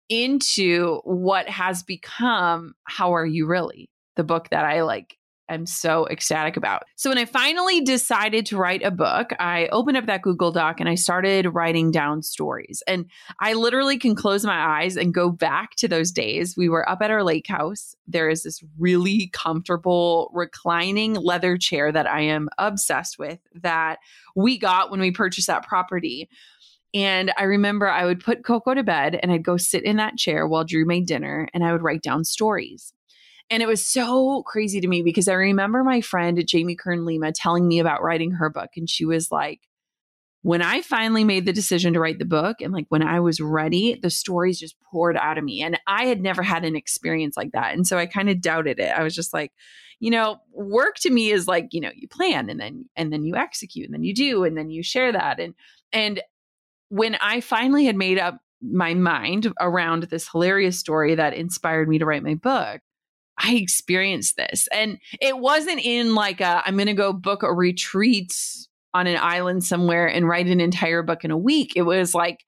into 0.08 1.00
what 1.04 1.48
has 1.48 1.82
become 1.82 2.74
How 2.84 3.14
Are 3.14 3.26
You 3.26 3.46
Really? 3.46 3.90
The 4.16 4.24
book 4.24 4.48
that 4.50 4.64
I 4.64 4.82
like 4.82 5.17
am 5.54 5.66
so 5.66 6.06
ecstatic 6.08 6.56
about. 6.56 6.84
So 6.96 7.10
when 7.10 7.18
I 7.18 7.24
finally 7.24 7.80
decided 7.80 8.46
to 8.46 8.56
write 8.56 8.82
a 8.82 8.90
book, 8.90 9.30
I 9.38 9.68
opened 9.72 9.96
up 9.96 10.06
that 10.06 10.22
Google 10.22 10.52
Doc 10.52 10.80
and 10.80 10.88
I 10.88 10.94
started 10.94 11.46
writing 11.54 11.90
down 11.90 12.22
stories. 12.22 12.82
And 12.86 13.06
I 13.40 13.54
literally 13.54 13.98
can 13.98 14.14
close 14.14 14.44
my 14.44 14.80
eyes 14.80 14.96
and 14.96 15.14
go 15.14 15.30
back 15.30 15.76
to 15.76 15.88
those 15.88 16.12
days. 16.12 16.56
We 16.56 16.68
were 16.68 16.88
up 16.88 17.02
at 17.02 17.10
our 17.10 17.22
lake 17.22 17.46
house. 17.46 17.94
There 18.06 18.28
is 18.28 18.42
this 18.42 18.62
really 18.78 19.30
comfortable 19.32 20.30
reclining 20.32 21.14
leather 21.14 21.56
chair 21.56 21.92
that 21.92 22.06
I 22.06 22.22
am 22.22 22.48
obsessed 22.58 23.18
with 23.18 23.38
that 23.54 23.98
we 24.34 24.58
got 24.58 24.90
when 24.90 25.00
we 25.00 25.10
purchased 25.10 25.46
that 25.48 25.66
property. 25.66 26.28
And 26.94 27.32
I 27.36 27.42
remember 27.44 27.88
I 27.88 28.04
would 28.06 28.24
put 28.24 28.44
Coco 28.44 28.74
to 28.74 28.82
bed 28.82 29.18
and 29.22 29.30
I'd 29.30 29.44
go 29.44 29.56
sit 29.56 29.84
in 29.84 29.96
that 29.96 30.16
chair 30.16 30.46
while 30.46 30.64
Drew 30.64 30.86
made 30.86 31.06
dinner 31.06 31.48
and 31.52 31.64
I 31.64 31.72
would 31.72 31.82
write 31.82 32.02
down 32.02 32.24
stories. 32.24 32.92
And 33.50 33.62
it 33.62 33.66
was 33.66 33.84
so 33.84 34.42
crazy 34.42 34.80
to 34.80 34.88
me 34.88 35.02
because 35.02 35.28
I 35.28 35.34
remember 35.34 35.82
my 35.82 36.00
friend 36.00 36.46
Jamie 36.46 36.76
Kern 36.76 37.04
Lima 37.04 37.32
telling 37.32 37.66
me 37.66 37.78
about 37.78 38.02
writing 38.02 38.32
her 38.32 38.50
book. 38.50 38.70
And 38.76 38.88
she 38.88 39.04
was 39.04 39.32
like, 39.32 39.60
when 40.42 40.62
I 40.62 40.82
finally 40.82 41.24
made 41.24 41.46
the 41.46 41.52
decision 41.52 41.94
to 41.94 42.00
write 42.00 42.18
the 42.18 42.24
book 42.24 42.60
and 42.60 42.72
like 42.72 42.86
when 42.90 43.02
I 43.02 43.20
was 43.20 43.40
ready, 43.40 43.98
the 44.00 44.10
stories 44.10 44.60
just 44.60 44.76
poured 44.80 45.16
out 45.16 45.36
of 45.36 45.44
me. 45.44 45.62
And 45.62 45.78
I 45.86 46.06
had 46.06 46.20
never 46.20 46.42
had 46.42 46.64
an 46.64 46.76
experience 46.76 47.36
like 47.36 47.52
that. 47.52 47.74
And 47.74 47.86
so 47.86 47.98
I 47.98 48.06
kind 48.06 48.30
of 48.30 48.40
doubted 48.40 48.78
it. 48.78 48.92
I 48.96 49.02
was 49.02 49.14
just 49.14 49.32
like, 49.32 49.52
you 49.98 50.10
know, 50.10 50.38
work 50.52 50.96
to 51.00 51.10
me 51.10 51.30
is 51.30 51.48
like, 51.48 51.68
you 51.72 51.80
know, 51.80 51.90
you 51.94 52.06
plan 52.06 52.48
and 52.48 52.60
then 52.60 52.84
and 52.94 53.12
then 53.12 53.24
you 53.24 53.34
execute 53.34 53.86
and 53.86 53.94
then 53.94 54.04
you 54.04 54.14
do 54.14 54.44
and 54.44 54.56
then 54.56 54.70
you 54.70 54.82
share 54.82 55.10
that. 55.10 55.40
And 55.40 55.54
and 55.92 56.22
when 56.88 57.16
I 57.16 57.40
finally 57.40 57.84
had 57.86 57.96
made 57.96 58.18
up 58.18 58.40
my 58.62 58.94
mind 58.94 59.52
around 59.60 60.04
this 60.04 60.28
hilarious 60.30 60.78
story 60.78 61.14
that 61.14 61.34
inspired 61.34 61.88
me 61.88 61.98
to 61.98 62.06
write 62.06 62.22
my 62.22 62.34
book, 62.34 62.80
I 63.38 63.54
experienced 63.54 64.36
this. 64.36 64.68
And 64.72 64.98
it 65.20 65.38
wasn't 65.38 65.80
in 65.80 66.14
like 66.14 66.40
a, 66.40 66.62
I'm 66.66 66.76
going 66.76 66.86
to 66.86 66.94
go 66.94 67.12
book 67.12 67.42
a 67.42 67.52
retreat 67.52 68.34
on 68.94 69.06
an 69.06 69.18
island 69.20 69.64
somewhere 69.64 70.06
and 70.06 70.28
write 70.28 70.46
an 70.46 70.60
entire 70.60 71.02
book 71.02 71.24
in 71.24 71.30
a 71.30 71.38
week. 71.38 71.74
It 71.76 71.82
was 71.82 72.14
like, 72.14 72.44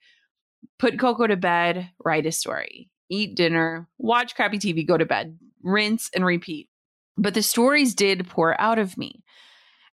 put 0.78 0.99
Coco 0.99 1.26
to 1.26 1.37
bed, 1.37 1.90
write 2.04 2.26
a 2.26 2.32
story, 2.32 2.90
eat 3.09 3.37
dinner, 3.37 3.88
watch 3.99 4.35
crappy 4.35 4.59
TV, 4.59 4.87
go 4.87 4.97
to 4.97 5.06
bed, 5.06 5.38
rinse 5.62 6.11
and 6.14 6.25
repeat. 6.25 6.68
But 7.16 7.35
the 7.35 7.42
stories 7.42 7.94
did 7.94 8.28
pour 8.28 8.59
out 8.61 8.78
of 8.78 8.97
me. 8.97 9.23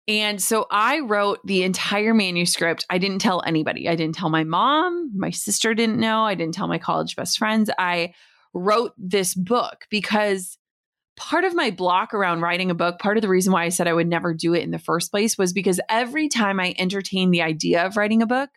And 0.08 0.42
so 0.42 0.68
I 0.72 1.00
wrote 1.00 1.46
the 1.46 1.64
entire 1.64 2.14
manuscript. 2.14 2.86
I 2.90 2.98
didn't 2.98 3.20
tell 3.20 3.44
anybody. 3.46 3.90
I 3.90 3.96
didn't 3.96 4.16
tell 4.16 4.30
my 4.30 4.46
mom. 4.46 5.12
My 5.14 5.32
sister 5.32 5.74
didn't 5.74 6.00
know. 6.00 6.24
I 6.24 6.34
didn't 6.34 6.54
tell 6.54 6.70
my 6.70 6.78
college 6.78 7.18
best 7.18 7.38
friends. 7.38 7.70
I 7.78 8.14
wrote 8.54 8.94
this 8.98 9.36
book 9.36 9.86
because 9.90 10.57
part 11.18 11.44
of 11.44 11.56
my 11.56 11.72
block 11.72 12.14
around 12.14 12.42
writing 12.42 12.72
a 12.72 12.76
book, 12.76 13.00
part 13.00 13.18
of 13.18 13.22
the 13.22 13.28
reason 13.28 13.52
why 13.52 13.66
I 13.66 13.70
said 13.70 13.88
I 13.88 13.94
would 13.94 14.08
never 14.08 14.34
do 14.34 14.54
it 14.54 14.64
in 14.64 14.72
the 14.72 14.80
first 14.80 15.12
place 15.12 15.38
was 15.38 15.52
because 15.52 15.82
every 15.90 16.30
time 16.30 16.60
I 16.60 16.76
entertained 16.78 17.34
the 17.34 17.42
idea 17.42 17.86
of 17.86 17.98
writing 17.98 18.22
a 18.22 18.28
book, 18.28 18.50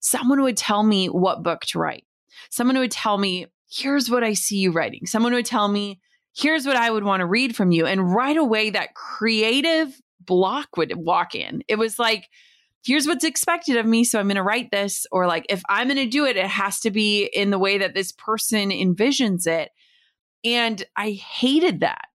someone 0.00 0.42
would 0.42 0.56
tell 0.56 0.82
me 0.82 1.06
what 1.06 1.42
book 1.42 1.60
to 1.66 1.78
write. 1.78 2.04
Someone 2.50 2.78
would 2.78 2.90
tell 2.90 3.18
me, 3.18 3.46
here's 3.70 4.10
what 4.10 4.24
I 4.24 4.32
see 4.32 4.56
you 4.56 4.72
writing. 4.72 5.06
Someone 5.06 5.34
would 5.34 5.46
tell 5.46 5.68
me, 5.68 6.00
here's 6.34 6.66
what 6.66 6.76
I 6.76 6.90
would 6.90 7.04
want 7.04 7.20
to 7.20 7.26
read 7.26 7.54
from 7.54 7.72
you. 7.72 7.86
And 7.86 8.12
right 8.12 8.36
away, 8.36 8.70
that 8.70 8.94
creative 8.94 10.00
block 10.20 10.76
would 10.76 10.96
walk 10.96 11.34
in. 11.34 11.62
It 11.68 11.76
was 11.76 11.98
like, 11.98 12.28
here's 12.84 13.06
what's 13.06 13.24
expected 13.24 13.76
of 13.76 13.84
me. 13.84 14.04
So 14.04 14.18
I'm 14.18 14.26
going 14.26 14.36
to 14.36 14.42
write 14.42 14.70
this. 14.70 15.06
Or 15.12 15.26
like, 15.26 15.44
if 15.48 15.62
I'm 15.68 15.88
going 15.88 15.98
to 15.98 16.06
do 16.06 16.24
it, 16.24 16.36
it 16.36 16.46
has 16.46 16.80
to 16.80 16.90
be 16.90 17.24
in 17.24 17.50
the 17.50 17.58
way 17.58 17.78
that 17.78 17.94
this 17.94 18.12
person 18.12 18.70
envisions 18.70 19.46
it. 19.46 19.70
And 20.44 20.84
I 20.96 21.12
hated 21.12 21.80
that. 21.80 22.06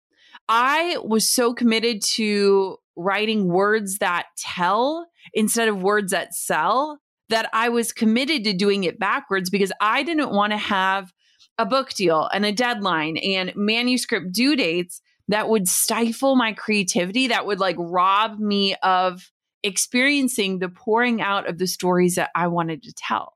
I 0.49 0.99
was 1.03 1.29
so 1.29 1.55
committed 1.55 2.03
to 2.15 2.79
writing 2.97 3.49
words 3.49 3.99
that 3.99 4.27
tell 4.37 5.07
instead 5.33 5.69
of 5.69 5.83
words 5.83 6.13
that 6.13 6.35
sell 6.35 6.99
that 7.29 7.49
I 7.53 7.71
was 7.71 7.93
committed 7.93 8.45
to 8.45 8.53
doing 8.53 8.85
it 8.85 8.99
backwards 8.99 9.49
because 9.49 9.73
I 9.81 10.03
didn't 10.03 10.33
want 10.33 10.53
to 10.53 10.59
have 10.59 11.13
a 11.59 11.65
book 11.65 11.95
deal 11.95 12.29
and 12.33 12.45
a 12.45 12.53
deadline 12.53 13.17
and 13.17 13.53
manuscript 13.57 14.33
due 14.33 14.57
dates 14.57 15.01
that 15.29 15.49
would 15.49 15.69
stifle 15.69 16.37
my 16.37 16.53
creativity, 16.53 17.29
that 17.29 17.47
would 17.47 17.61
like 17.61 17.77
rob 17.79 18.39
me 18.39 18.75
of 18.83 19.31
experiencing 19.63 20.59
the 20.59 20.69
pouring 20.69 21.23
out 21.23 21.49
of 21.49 21.59
the 21.59 21.67
stories 21.67 22.17
that 22.17 22.31
I 22.35 22.49
wanted 22.49 22.83
to 22.83 22.93
tell. 22.93 23.35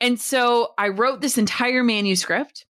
And 0.00 0.20
so 0.20 0.72
I 0.78 0.88
wrote 0.88 1.20
this 1.20 1.38
entire 1.38 1.82
manuscript 1.82 2.66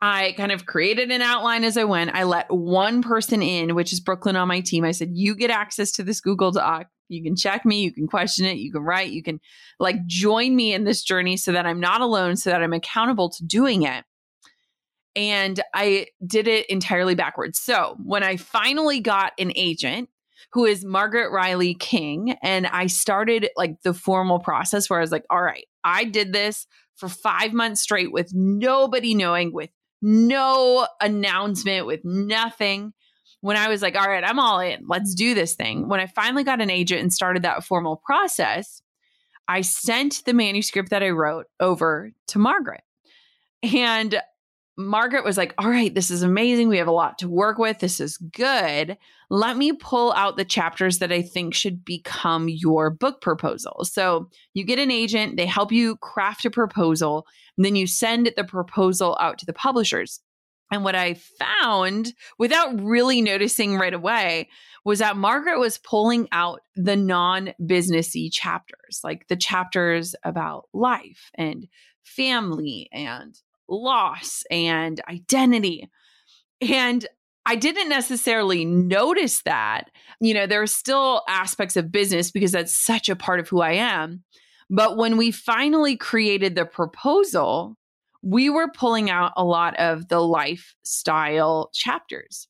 I 0.00 0.34
kind 0.36 0.52
of 0.52 0.66
created 0.66 1.10
an 1.10 1.22
outline 1.22 1.64
as 1.64 1.76
I 1.76 1.84
went. 1.84 2.14
I 2.14 2.24
let 2.24 2.52
one 2.52 3.02
person 3.02 3.42
in, 3.42 3.74
which 3.74 3.92
is 3.92 4.00
Brooklyn 4.00 4.36
on 4.36 4.48
my 4.48 4.60
team. 4.60 4.84
I 4.84 4.90
said, 4.90 5.10
You 5.12 5.34
get 5.34 5.50
access 5.50 5.92
to 5.92 6.02
this 6.02 6.20
Google 6.20 6.52
Doc. 6.52 6.88
You 7.08 7.22
can 7.22 7.36
check 7.36 7.64
me, 7.64 7.82
you 7.82 7.92
can 7.92 8.06
question 8.06 8.46
it, 8.46 8.56
you 8.56 8.72
can 8.72 8.82
write, 8.82 9.10
you 9.10 9.22
can 9.22 9.40
like 9.78 10.04
join 10.06 10.56
me 10.56 10.74
in 10.74 10.84
this 10.84 11.02
journey 11.02 11.36
so 11.36 11.52
that 11.52 11.64
I'm 11.64 11.80
not 11.80 12.00
alone, 12.00 12.36
so 12.36 12.50
that 12.50 12.62
I'm 12.62 12.72
accountable 12.72 13.30
to 13.30 13.44
doing 13.44 13.84
it. 13.84 14.04
And 15.14 15.62
I 15.72 16.08
did 16.26 16.48
it 16.48 16.66
entirely 16.66 17.14
backwards. 17.14 17.60
So 17.60 17.96
when 18.02 18.22
I 18.22 18.36
finally 18.36 19.00
got 19.00 19.32
an 19.38 19.52
agent, 19.54 20.10
who 20.52 20.64
is 20.64 20.84
Margaret 20.84 21.30
Riley 21.30 21.74
King. 21.74 22.36
And 22.42 22.66
I 22.66 22.86
started 22.86 23.48
like 23.56 23.82
the 23.82 23.94
formal 23.94 24.38
process 24.38 24.88
where 24.88 24.98
I 24.98 25.02
was 25.02 25.12
like, 25.12 25.26
all 25.30 25.42
right, 25.42 25.66
I 25.84 26.04
did 26.04 26.32
this 26.32 26.66
for 26.96 27.08
five 27.08 27.52
months 27.52 27.82
straight 27.82 28.12
with 28.12 28.32
nobody 28.32 29.14
knowing, 29.14 29.52
with 29.52 29.70
no 30.02 30.86
announcement, 31.00 31.86
with 31.86 32.00
nothing. 32.04 32.92
When 33.40 33.56
I 33.56 33.68
was 33.68 33.82
like, 33.82 33.96
all 33.96 34.08
right, 34.08 34.24
I'm 34.24 34.38
all 34.38 34.60
in, 34.60 34.84
let's 34.88 35.14
do 35.14 35.34
this 35.34 35.54
thing. 35.54 35.88
When 35.88 36.00
I 36.00 36.06
finally 36.06 36.42
got 36.42 36.60
an 36.60 36.70
agent 36.70 37.02
and 37.02 37.12
started 37.12 37.42
that 37.42 37.64
formal 37.64 38.00
process, 38.04 38.82
I 39.46 39.60
sent 39.60 40.24
the 40.24 40.32
manuscript 40.32 40.90
that 40.90 41.02
I 41.02 41.10
wrote 41.10 41.46
over 41.60 42.12
to 42.28 42.38
Margaret. 42.38 42.82
And 43.62 44.20
Margaret 44.78 45.24
was 45.24 45.36
like, 45.36 45.54
All 45.58 45.70
right, 45.70 45.94
this 45.94 46.10
is 46.10 46.22
amazing. 46.22 46.68
We 46.68 46.78
have 46.78 46.88
a 46.88 46.92
lot 46.92 47.18
to 47.18 47.28
work 47.28 47.58
with. 47.58 47.78
This 47.78 48.00
is 48.00 48.18
good. 48.18 48.98
Let 49.30 49.56
me 49.56 49.72
pull 49.72 50.12
out 50.12 50.36
the 50.36 50.44
chapters 50.44 50.98
that 50.98 51.10
I 51.10 51.22
think 51.22 51.54
should 51.54 51.84
become 51.84 52.48
your 52.48 52.90
book 52.90 53.20
proposal. 53.20 53.84
So 53.84 54.28
you 54.54 54.64
get 54.64 54.78
an 54.78 54.90
agent, 54.90 55.36
they 55.36 55.46
help 55.46 55.72
you 55.72 55.96
craft 55.96 56.44
a 56.44 56.50
proposal, 56.50 57.26
and 57.56 57.64
then 57.64 57.74
you 57.74 57.86
send 57.86 58.32
the 58.36 58.44
proposal 58.44 59.16
out 59.20 59.38
to 59.38 59.46
the 59.46 59.52
publishers. 59.52 60.20
And 60.70 60.84
what 60.84 60.96
I 60.96 61.14
found 61.14 62.12
without 62.38 62.80
really 62.80 63.22
noticing 63.22 63.76
right 63.76 63.94
away 63.94 64.48
was 64.84 64.98
that 64.98 65.16
Margaret 65.16 65.58
was 65.58 65.78
pulling 65.78 66.28
out 66.32 66.60
the 66.74 66.96
non 66.96 67.54
businessy 67.60 68.28
chapters, 68.32 69.00
like 69.02 69.28
the 69.28 69.36
chapters 69.36 70.14
about 70.24 70.68
life 70.72 71.30
and 71.34 71.66
family 72.04 72.88
and 72.92 73.34
loss 73.68 74.44
and 74.50 75.00
identity. 75.08 75.90
And 76.60 77.06
I 77.44 77.54
didn't 77.54 77.88
necessarily 77.88 78.64
notice 78.64 79.42
that. 79.42 79.90
You 80.20 80.34
know, 80.34 80.46
there 80.46 80.62
are 80.62 80.66
still 80.66 81.22
aspects 81.28 81.76
of 81.76 81.92
business 81.92 82.30
because 82.30 82.52
that's 82.52 82.74
such 82.74 83.08
a 83.08 83.16
part 83.16 83.40
of 83.40 83.48
who 83.48 83.60
I 83.60 83.72
am. 83.72 84.24
But 84.68 84.96
when 84.96 85.16
we 85.16 85.30
finally 85.30 85.96
created 85.96 86.54
the 86.56 86.64
proposal, 86.64 87.76
we 88.22 88.50
were 88.50 88.68
pulling 88.68 89.10
out 89.10 89.32
a 89.36 89.44
lot 89.44 89.76
of 89.78 90.08
the 90.08 90.20
lifestyle 90.20 91.70
chapters. 91.72 92.48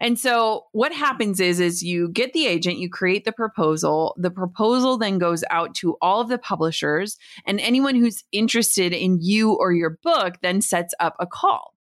And 0.00 0.18
so 0.18 0.64
what 0.72 0.92
happens 0.92 1.40
is 1.40 1.60
is 1.60 1.82
you 1.82 2.08
get 2.08 2.32
the 2.32 2.46
agent, 2.46 2.78
you 2.78 2.88
create 2.88 3.24
the 3.24 3.32
proposal, 3.32 4.14
the 4.18 4.30
proposal 4.30 4.98
then 4.98 5.18
goes 5.18 5.44
out 5.50 5.74
to 5.76 5.96
all 6.00 6.20
of 6.20 6.28
the 6.28 6.38
publishers 6.38 7.16
and 7.46 7.60
anyone 7.60 7.94
who's 7.94 8.24
interested 8.32 8.92
in 8.92 9.18
you 9.20 9.52
or 9.52 9.72
your 9.72 9.98
book 10.02 10.34
then 10.42 10.60
sets 10.60 10.94
up 11.00 11.16
a 11.18 11.26
call. 11.26 11.74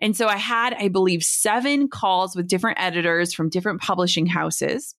And 0.00 0.16
so 0.16 0.26
I 0.26 0.36
had 0.36 0.74
I 0.74 0.88
believe 0.88 1.22
7 1.22 1.88
calls 1.88 2.34
with 2.34 2.48
different 2.48 2.80
editors 2.80 3.32
from 3.32 3.48
different 3.48 3.80
publishing 3.80 4.26
houses. 4.26 4.94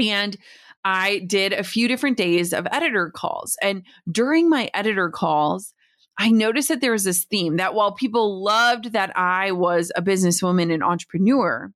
And 0.00 0.36
I 0.84 1.18
did 1.26 1.52
a 1.52 1.62
few 1.62 1.88
different 1.88 2.16
days 2.16 2.54
of 2.54 2.66
editor 2.72 3.10
calls. 3.10 3.58
And 3.60 3.82
during 4.10 4.48
my 4.48 4.70
editor 4.72 5.10
calls, 5.10 5.74
I 6.18 6.30
noticed 6.30 6.68
that 6.68 6.80
there 6.80 6.92
was 6.92 7.04
this 7.04 7.24
theme 7.24 7.58
that 7.58 7.74
while 7.74 7.92
people 7.92 8.42
loved 8.42 8.92
that 8.92 9.16
I 9.16 9.52
was 9.52 9.92
a 9.94 10.02
businesswoman 10.02 10.72
and 10.72 10.82
entrepreneur, 10.82 11.72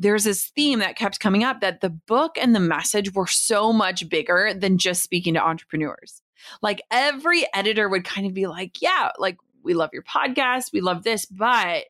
there's 0.00 0.24
this 0.24 0.46
theme 0.56 0.78
that 0.78 0.96
kept 0.96 1.20
coming 1.20 1.44
up 1.44 1.60
that 1.60 1.82
the 1.82 1.90
book 1.90 2.36
and 2.40 2.54
the 2.54 2.60
message 2.60 3.12
were 3.12 3.26
so 3.26 3.70
much 3.70 4.08
bigger 4.08 4.54
than 4.54 4.78
just 4.78 5.02
speaking 5.02 5.34
to 5.34 5.46
entrepreneurs. 5.46 6.22
Like 6.62 6.80
every 6.90 7.46
editor 7.54 7.86
would 7.86 8.04
kind 8.04 8.26
of 8.26 8.32
be 8.32 8.46
like, 8.46 8.80
yeah, 8.80 9.10
like 9.18 9.36
we 9.62 9.74
love 9.74 9.90
your 9.92 10.02
podcast, 10.02 10.72
we 10.72 10.80
love 10.80 11.02
this, 11.02 11.26
but 11.26 11.84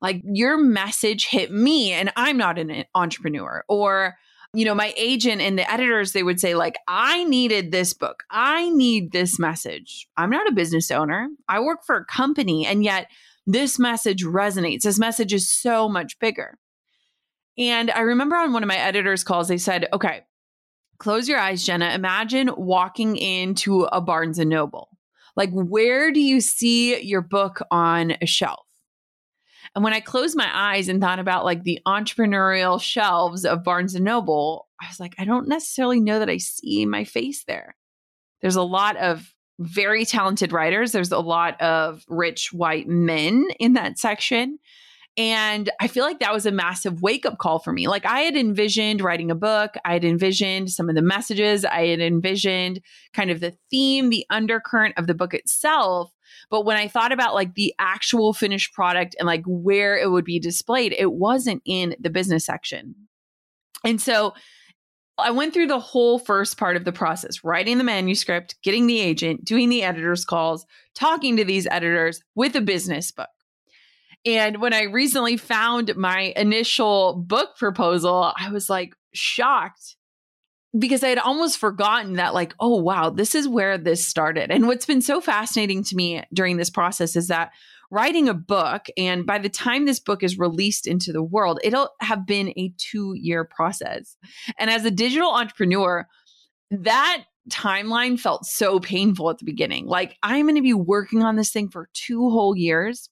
like 0.00 0.22
your 0.24 0.56
message 0.56 1.26
hit 1.26 1.50
me 1.50 1.92
and 1.92 2.12
I'm 2.14 2.36
not 2.36 2.60
an 2.60 2.70
eh, 2.70 2.84
entrepreneur. 2.94 3.64
Or, 3.68 4.16
you 4.54 4.64
know, 4.64 4.74
my 4.74 4.94
agent 4.96 5.40
and 5.40 5.58
the 5.58 5.68
editors, 5.68 6.12
they 6.12 6.22
would 6.22 6.38
say, 6.38 6.54
like, 6.54 6.76
I 6.86 7.24
needed 7.24 7.72
this 7.72 7.92
book. 7.92 8.22
I 8.30 8.68
need 8.70 9.10
this 9.10 9.38
message. 9.40 10.06
I'm 10.16 10.30
not 10.30 10.48
a 10.48 10.52
business 10.52 10.92
owner. 10.92 11.28
I 11.48 11.58
work 11.58 11.84
for 11.84 11.96
a 11.96 12.04
company. 12.04 12.66
And 12.66 12.84
yet 12.84 13.08
this 13.46 13.80
message 13.80 14.22
resonates. 14.22 14.82
This 14.82 14.98
message 14.98 15.32
is 15.32 15.50
so 15.50 15.88
much 15.88 16.18
bigger. 16.20 16.58
And 17.58 17.90
I 17.90 18.00
remember 18.00 18.36
on 18.36 18.52
one 18.52 18.62
of 18.62 18.68
my 18.68 18.78
editors' 18.78 19.24
calls, 19.24 19.48
they 19.48 19.58
said, 19.58 19.88
okay, 19.92 20.22
close 20.98 21.28
your 21.28 21.38
eyes, 21.38 21.64
Jenna. 21.64 21.90
Imagine 21.90 22.50
walking 22.56 23.16
into 23.16 23.82
a 23.84 24.00
Barnes 24.00 24.38
and 24.38 24.50
Noble. 24.50 24.88
Like, 25.36 25.50
where 25.52 26.12
do 26.12 26.20
you 26.20 26.40
see 26.40 27.00
your 27.02 27.22
book 27.22 27.60
on 27.70 28.14
a 28.20 28.26
shelf? 28.26 28.66
And 29.74 29.82
when 29.82 29.94
I 29.94 30.00
closed 30.00 30.36
my 30.36 30.50
eyes 30.52 30.88
and 30.88 31.00
thought 31.00 31.18
about 31.18 31.44
like 31.44 31.62
the 31.62 31.80
entrepreneurial 31.86 32.80
shelves 32.80 33.44
of 33.44 33.64
Barnes 33.64 33.94
and 33.94 34.04
Noble, 34.04 34.68
I 34.80 34.86
was 34.88 35.00
like, 35.00 35.14
I 35.18 35.24
don't 35.24 35.48
necessarily 35.48 36.00
know 36.00 36.18
that 36.18 36.28
I 36.28 36.36
see 36.36 36.84
my 36.84 37.04
face 37.04 37.44
there. 37.44 37.74
There's 38.42 38.56
a 38.56 38.62
lot 38.62 38.96
of 38.96 39.32
very 39.58 40.04
talented 40.04 40.52
writers, 40.52 40.92
there's 40.92 41.12
a 41.12 41.18
lot 41.18 41.60
of 41.60 42.04
rich 42.08 42.52
white 42.52 42.88
men 42.88 43.46
in 43.58 43.74
that 43.74 43.98
section. 43.98 44.58
And 45.16 45.68
I 45.78 45.88
feel 45.88 46.04
like 46.04 46.20
that 46.20 46.32
was 46.32 46.46
a 46.46 46.50
massive 46.50 47.02
wake 47.02 47.26
up 47.26 47.36
call 47.36 47.58
for 47.58 47.72
me. 47.72 47.86
Like 47.86 48.06
I 48.06 48.20
had 48.20 48.34
envisioned 48.34 49.02
writing 49.02 49.30
a 49.30 49.34
book, 49.34 49.74
I 49.84 49.92
had 49.92 50.04
envisioned 50.04 50.70
some 50.70 50.88
of 50.88 50.94
the 50.94 51.02
messages, 51.02 51.66
I 51.66 51.88
had 51.88 52.00
envisioned 52.00 52.80
kind 53.12 53.30
of 53.30 53.40
the 53.40 53.54
theme, 53.70 54.08
the 54.08 54.24
undercurrent 54.30 54.96
of 54.96 55.06
the 55.06 55.14
book 55.14 55.34
itself. 55.34 56.10
But 56.50 56.64
when 56.64 56.78
I 56.78 56.88
thought 56.88 57.12
about 57.12 57.34
like 57.34 57.54
the 57.54 57.74
actual 57.78 58.32
finished 58.32 58.72
product 58.72 59.14
and 59.18 59.26
like 59.26 59.42
where 59.46 59.98
it 59.98 60.10
would 60.10 60.24
be 60.24 60.40
displayed, 60.40 60.94
it 60.98 61.12
wasn't 61.12 61.60
in 61.66 61.94
the 62.00 62.10
business 62.10 62.46
section. 62.46 62.94
And 63.84 64.00
so 64.00 64.32
I 65.18 65.30
went 65.30 65.52
through 65.52 65.66
the 65.66 65.78
whole 65.78 66.18
first 66.18 66.56
part 66.56 66.76
of 66.76 66.86
the 66.86 66.92
process 66.92 67.44
writing 67.44 67.76
the 67.76 67.84
manuscript, 67.84 68.56
getting 68.62 68.86
the 68.86 69.00
agent, 69.00 69.44
doing 69.44 69.68
the 69.68 69.82
editor's 69.82 70.24
calls, 70.24 70.64
talking 70.94 71.36
to 71.36 71.44
these 71.44 71.66
editors 71.70 72.22
with 72.34 72.56
a 72.56 72.62
business 72.62 73.10
book. 73.10 73.28
And 74.24 74.60
when 74.60 74.72
I 74.72 74.84
recently 74.84 75.36
found 75.36 75.96
my 75.96 76.32
initial 76.36 77.14
book 77.14 77.56
proposal, 77.56 78.32
I 78.36 78.50
was 78.50 78.70
like 78.70 78.94
shocked 79.12 79.96
because 80.78 81.02
I 81.02 81.08
had 81.08 81.18
almost 81.18 81.58
forgotten 81.58 82.14
that, 82.14 82.34
like, 82.34 82.54
oh, 82.58 82.76
wow, 82.76 83.10
this 83.10 83.34
is 83.34 83.46
where 83.46 83.76
this 83.76 84.06
started. 84.06 84.50
And 84.50 84.66
what's 84.66 84.86
been 84.86 85.02
so 85.02 85.20
fascinating 85.20 85.84
to 85.84 85.96
me 85.96 86.22
during 86.32 86.56
this 86.56 86.70
process 86.70 87.14
is 87.14 87.28
that 87.28 87.50
writing 87.90 88.28
a 88.28 88.34
book, 88.34 88.86
and 88.96 89.26
by 89.26 89.38
the 89.38 89.50
time 89.50 89.84
this 89.84 90.00
book 90.00 90.22
is 90.22 90.38
released 90.38 90.86
into 90.86 91.12
the 91.12 91.22
world, 91.22 91.60
it'll 91.62 91.90
have 92.00 92.26
been 92.26 92.48
a 92.56 92.72
two 92.78 93.14
year 93.14 93.44
process. 93.44 94.16
And 94.58 94.70
as 94.70 94.84
a 94.84 94.90
digital 94.90 95.30
entrepreneur, 95.30 96.06
that 96.70 97.24
timeline 97.50 98.18
felt 98.18 98.46
so 98.46 98.80
painful 98.80 99.28
at 99.28 99.38
the 99.38 99.44
beginning. 99.44 99.86
Like, 99.86 100.16
I'm 100.22 100.46
going 100.46 100.54
to 100.54 100.62
be 100.62 100.72
working 100.72 101.22
on 101.22 101.36
this 101.36 101.50
thing 101.50 101.68
for 101.68 101.90
two 101.92 102.30
whole 102.30 102.56
years. 102.56 103.10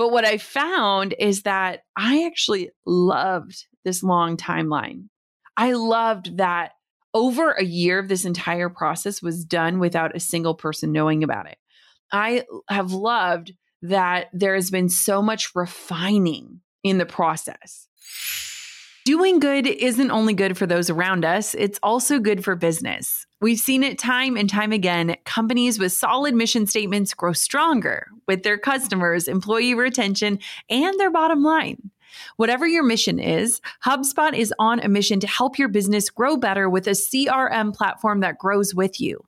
But 0.00 0.12
what 0.12 0.24
I 0.24 0.38
found 0.38 1.14
is 1.18 1.42
that 1.42 1.82
I 1.94 2.24
actually 2.24 2.70
loved 2.86 3.66
this 3.84 4.02
long 4.02 4.38
timeline. 4.38 5.10
I 5.58 5.72
loved 5.72 6.38
that 6.38 6.72
over 7.12 7.50
a 7.50 7.62
year 7.62 7.98
of 7.98 8.08
this 8.08 8.24
entire 8.24 8.70
process 8.70 9.20
was 9.20 9.44
done 9.44 9.78
without 9.78 10.16
a 10.16 10.20
single 10.20 10.54
person 10.54 10.90
knowing 10.90 11.22
about 11.22 11.48
it. 11.50 11.58
I 12.10 12.46
have 12.70 12.92
loved 12.92 13.52
that 13.82 14.28
there 14.32 14.54
has 14.54 14.70
been 14.70 14.88
so 14.88 15.20
much 15.20 15.54
refining 15.54 16.62
in 16.82 16.96
the 16.96 17.04
process. 17.04 17.86
Doing 19.04 19.38
good 19.38 19.66
isn't 19.66 20.10
only 20.10 20.32
good 20.32 20.56
for 20.56 20.64
those 20.64 20.88
around 20.88 21.26
us, 21.26 21.54
it's 21.54 21.78
also 21.82 22.18
good 22.18 22.42
for 22.42 22.56
business. 22.56 23.26
We've 23.42 23.58
seen 23.58 23.82
it 23.82 23.98
time 23.98 24.36
and 24.36 24.50
time 24.50 24.70
again. 24.70 25.16
Companies 25.24 25.78
with 25.78 25.92
solid 25.92 26.34
mission 26.34 26.66
statements 26.66 27.14
grow 27.14 27.32
stronger 27.32 28.08
with 28.28 28.42
their 28.42 28.58
customers, 28.58 29.28
employee 29.28 29.74
retention, 29.74 30.40
and 30.68 31.00
their 31.00 31.10
bottom 31.10 31.42
line. 31.42 31.90
Whatever 32.36 32.66
your 32.66 32.82
mission 32.82 33.18
is, 33.18 33.62
HubSpot 33.82 34.36
is 34.36 34.52
on 34.58 34.80
a 34.80 34.88
mission 34.88 35.20
to 35.20 35.26
help 35.26 35.58
your 35.58 35.68
business 35.68 36.10
grow 36.10 36.36
better 36.36 36.68
with 36.68 36.86
a 36.86 36.90
CRM 36.90 37.74
platform 37.74 38.20
that 38.20 38.36
grows 38.36 38.74
with 38.74 39.00
you. 39.00 39.24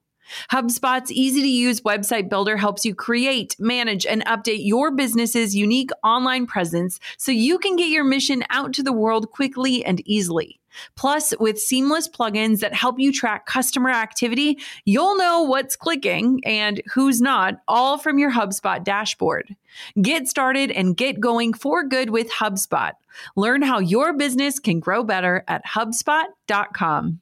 HubSpot's 0.50 1.12
easy 1.12 1.42
to 1.42 1.48
use 1.48 1.80
website 1.82 2.28
builder 2.28 2.56
helps 2.56 2.84
you 2.84 2.94
create, 2.94 3.56
manage, 3.58 4.06
and 4.06 4.24
update 4.26 4.64
your 4.64 4.90
business's 4.90 5.54
unique 5.54 5.90
online 6.04 6.46
presence 6.46 6.98
so 7.16 7.32
you 7.32 7.58
can 7.58 7.76
get 7.76 7.88
your 7.88 8.04
mission 8.04 8.44
out 8.50 8.72
to 8.74 8.82
the 8.82 8.92
world 8.92 9.30
quickly 9.30 9.84
and 9.84 10.00
easily. 10.06 10.60
Plus, 10.96 11.34
with 11.38 11.60
seamless 11.60 12.08
plugins 12.08 12.60
that 12.60 12.74
help 12.74 12.98
you 12.98 13.12
track 13.12 13.46
customer 13.46 13.90
activity, 13.90 14.58
you'll 14.84 15.16
know 15.16 15.42
what's 15.42 15.76
clicking 15.76 16.40
and 16.44 16.82
who's 16.92 17.20
not, 17.20 17.56
all 17.68 17.98
from 17.98 18.18
your 18.18 18.32
HubSpot 18.32 18.82
dashboard. 18.82 19.54
Get 20.00 20.28
started 20.28 20.70
and 20.70 20.96
get 20.96 21.20
going 21.20 21.52
for 21.52 21.84
good 21.84 22.10
with 22.10 22.30
HubSpot. 22.30 22.92
Learn 23.36 23.62
how 23.62 23.78
your 23.78 24.12
business 24.12 24.58
can 24.58 24.80
grow 24.80 25.04
better 25.04 25.44
at 25.48 25.64
HubSpot.com. 25.66 27.21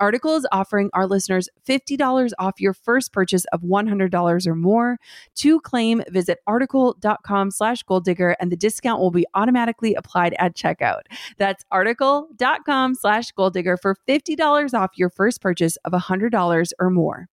Article 0.00 0.34
is 0.34 0.46
offering 0.50 0.88
our 0.94 1.06
listeners 1.06 1.48
$50 1.68 2.32
off 2.38 2.58
your 2.58 2.72
first 2.72 3.12
purchase 3.12 3.44
of 3.52 3.60
$100 3.60 4.46
or 4.46 4.54
more. 4.54 4.98
To 5.36 5.60
claim, 5.60 6.02
visit 6.08 6.38
article.com 6.46 7.50
slash 7.50 7.82
goal 7.82 8.00
digger 8.00 8.34
and 8.40 8.50
the 8.50 8.56
discount 8.56 9.00
will 9.00 9.10
be 9.10 9.26
automatically 9.34 9.94
applied 9.94 10.34
at 10.38 10.56
checkout. 10.56 11.02
That's 11.36 11.64
article.com 11.70 12.94
slash 12.94 13.30
goal 13.32 13.50
digger 13.50 13.76
for 13.76 13.94
$50 14.08 14.74
off 14.74 14.90
your 14.96 15.10
first 15.10 15.42
purchase 15.42 15.76
of 15.84 15.92
$100 15.92 16.72
or 16.78 16.90
more 16.90 17.28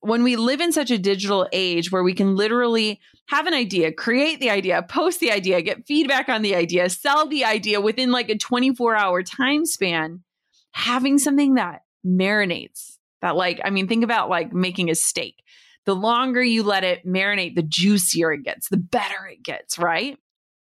when 0.00 0.22
we 0.22 0.36
live 0.36 0.60
in 0.60 0.72
such 0.72 0.92
a 0.92 0.98
digital 0.98 1.48
age 1.52 1.90
where 1.90 2.04
we 2.04 2.14
can 2.14 2.36
literally 2.36 3.00
have 3.26 3.48
an 3.48 3.52
idea, 3.54 3.92
create 3.92 4.38
the 4.38 4.48
idea, 4.48 4.80
post 4.82 5.18
the 5.18 5.32
idea, 5.32 5.60
get 5.60 5.86
feedback 5.86 6.28
on 6.28 6.42
the 6.42 6.54
idea, 6.54 6.88
sell 6.88 7.26
the 7.26 7.44
idea 7.44 7.80
within 7.80 8.12
like 8.12 8.30
a 8.30 8.38
24 8.38 8.94
hour 8.94 9.24
time 9.24 9.66
span, 9.66 10.22
having 10.70 11.18
something 11.18 11.54
that 11.54 11.82
marinates, 12.06 12.98
that 13.22 13.36
like, 13.36 13.60
I 13.64 13.70
mean, 13.70 13.88
think 13.88 14.04
about 14.04 14.28
like 14.28 14.52
making 14.52 14.90
a 14.90 14.94
steak. 14.94 15.42
The 15.86 15.96
longer 15.96 16.42
you 16.42 16.62
let 16.62 16.84
it 16.84 17.06
marinate, 17.06 17.54
the 17.54 17.62
juicier 17.62 18.32
it 18.32 18.44
gets, 18.44 18.68
the 18.68 18.76
better 18.76 19.26
it 19.30 19.42
gets, 19.42 19.78
right? 19.78 20.18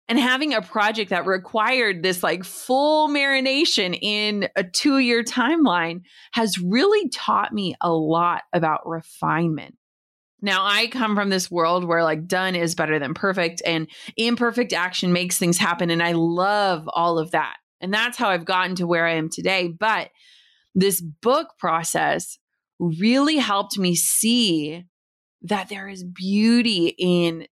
and 0.10 0.20
having 0.20 0.56
a 0.56 0.62
project 0.62 1.12
that 1.12 1.28
required 1.28 2.02
this 2.02 2.24
like 2.24 2.44
full 2.44 3.08
marination 3.10 3.98
in 4.02 4.50
a 4.56 4.63
two 4.63 4.98
year 4.98 5.24
timeline 5.24 6.02
has 6.32 6.58
really 6.60 7.08
taught 7.10 7.54
me 7.54 7.76
a 7.80 7.92
lot 7.92 8.42
about 8.52 8.88
refinement. 8.88 9.78
Now, 10.42 10.65
I 10.65 10.88
come 10.88 11.15
from 11.15 11.30
this 11.30 11.52
world 11.52 11.84
where 11.84 12.04
like 12.04 12.26
done 12.26 12.56
is 12.56 12.74
better 12.74 12.98
than 12.98 13.13
perfect 13.13 13.62
and 13.63 13.88
imperfect 14.18 14.74
action 14.74 15.13
makes 15.13 15.38
things 15.38 15.58
happen. 15.60 15.92
And 15.92 16.02
I 16.02 16.13
love 16.13 16.89
all 16.92 17.20
of 17.20 17.32
that. 17.32 17.58
And 17.80 17.94
that's 17.94 18.18
how 18.18 18.30
I've 18.30 18.46
gotten 18.46 18.76
to 18.76 18.88
where 18.88 19.06
I 19.06 19.13
am 19.13 19.30
today. 19.30 19.68
But 19.68 20.10
this 20.75 21.01
book 21.01 21.49
process 21.58 22.38
really 22.79 23.38
helped 23.38 23.77
me 23.77 23.95
see 23.95 24.86
that 25.41 25.69
there 25.69 25.88
is 25.88 26.03
beauty 26.03 26.93
in 26.97 27.47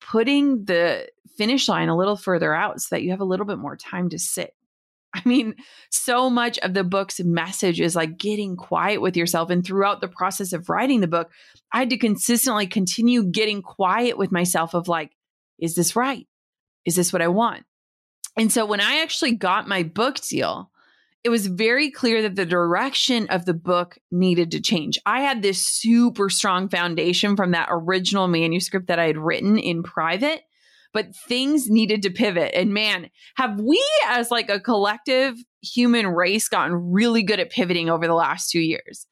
putting 0.00 0.64
the 0.64 1.08
finish 1.36 1.68
line 1.68 1.88
a 1.88 1.96
little 1.96 2.16
further 2.16 2.54
out 2.54 2.80
so 2.80 2.94
that 2.94 3.02
you 3.02 3.10
have 3.10 3.20
a 3.20 3.24
little 3.24 3.46
bit 3.46 3.58
more 3.58 3.76
time 3.76 4.08
to 4.10 4.18
sit. 4.18 4.54
I 5.14 5.22
mean, 5.24 5.56
so 5.90 6.30
much 6.30 6.58
of 6.58 6.74
the 6.74 6.84
book's 6.84 7.20
message 7.20 7.80
is 7.80 7.96
like 7.96 8.18
getting 8.18 8.56
quiet 8.56 9.00
with 9.00 9.16
yourself. 9.16 9.50
And 9.50 9.64
throughout 9.64 10.00
the 10.00 10.08
process 10.08 10.52
of 10.52 10.68
writing 10.68 11.00
the 11.00 11.08
book, 11.08 11.30
I 11.72 11.80
had 11.80 11.90
to 11.90 11.98
consistently 11.98 12.66
continue 12.66 13.24
getting 13.24 13.62
quiet 13.62 14.16
with 14.16 14.30
myself 14.30 14.74
of 14.74 14.88
like, 14.88 15.12
is 15.58 15.74
this 15.74 15.96
right? 15.96 16.26
Is 16.84 16.96
this 16.96 17.12
what 17.12 17.22
I 17.22 17.28
want? 17.28 17.64
And 18.36 18.52
so 18.52 18.64
when 18.64 18.80
I 18.80 19.02
actually 19.02 19.32
got 19.32 19.68
my 19.68 19.82
book 19.82 20.20
deal, 20.20 20.69
it 21.22 21.28
was 21.28 21.46
very 21.46 21.90
clear 21.90 22.22
that 22.22 22.36
the 22.36 22.46
direction 22.46 23.26
of 23.28 23.44
the 23.44 23.54
book 23.54 23.98
needed 24.10 24.50
to 24.52 24.60
change. 24.60 24.98
I 25.04 25.20
had 25.20 25.42
this 25.42 25.62
super 25.64 26.30
strong 26.30 26.68
foundation 26.68 27.36
from 27.36 27.50
that 27.50 27.68
original 27.70 28.26
manuscript 28.26 28.86
that 28.86 28.98
I 28.98 29.06
had 29.06 29.18
written 29.18 29.58
in 29.58 29.82
private, 29.82 30.42
but 30.94 31.14
things 31.28 31.68
needed 31.68 32.02
to 32.02 32.10
pivot. 32.10 32.52
And 32.54 32.72
man, 32.72 33.10
have 33.36 33.60
we 33.60 33.84
as 34.06 34.30
like 34.30 34.48
a 34.48 34.60
collective 34.60 35.36
human 35.62 36.06
race 36.06 36.48
gotten 36.48 36.74
really 36.74 37.22
good 37.22 37.38
at 37.38 37.50
pivoting 37.50 37.90
over 37.90 38.06
the 38.06 38.14
last 38.14 38.50
2 38.50 38.60
years. 38.60 39.06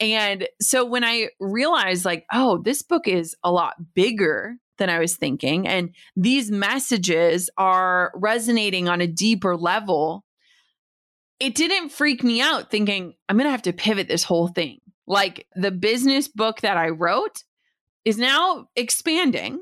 And 0.00 0.48
so 0.62 0.86
when 0.86 1.04
I 1.04 1.28
realized 1.40 2.06
like, 2.06 2.24
oh, 2.32 2.62
this 2.62 2.80
book 2.80 3.06
is 3.06 3.36
a 3.44 3.52
lot 3.52 3.74
bigger 3.94 4.56
than 4.78 4.88
I 4.88 4.98
was 4.98 5.14
thinking 5.14 5.68
and 5.68 5.94
these 6.16 6.50
messages 6.50 7.50
are 7.58 8.12
resonating 8.14 8.88
on 8.88 9.02
a 9.02 9.06
deeper 9.06 9.54
level 9.54 10.24
it 11.40 11.54
didn't 11.54 11.88
freak 11.88 12.22
me 12.22 12.40
out 12.40 12.70
thinking 12.70 13.14
I'm 13.28 13.36
going 13.36 13.46
to 13.46 13.50
have 13.50 13.62
to 13.62 13.72
pivot 13.72 14.06
this 14.06 14.22
whole 14.22 14.48
thing. 14.48 14.80
Like 15.06 15.46
the 15.56 15.70
business 15.70 16.28
book 16.28 16.60
that 16.60 16.76
I 16.76 16.90
wrote 16.90 17.42
is 18.04 18.18
now 18.18 18.68
expanding. 18.76 19.58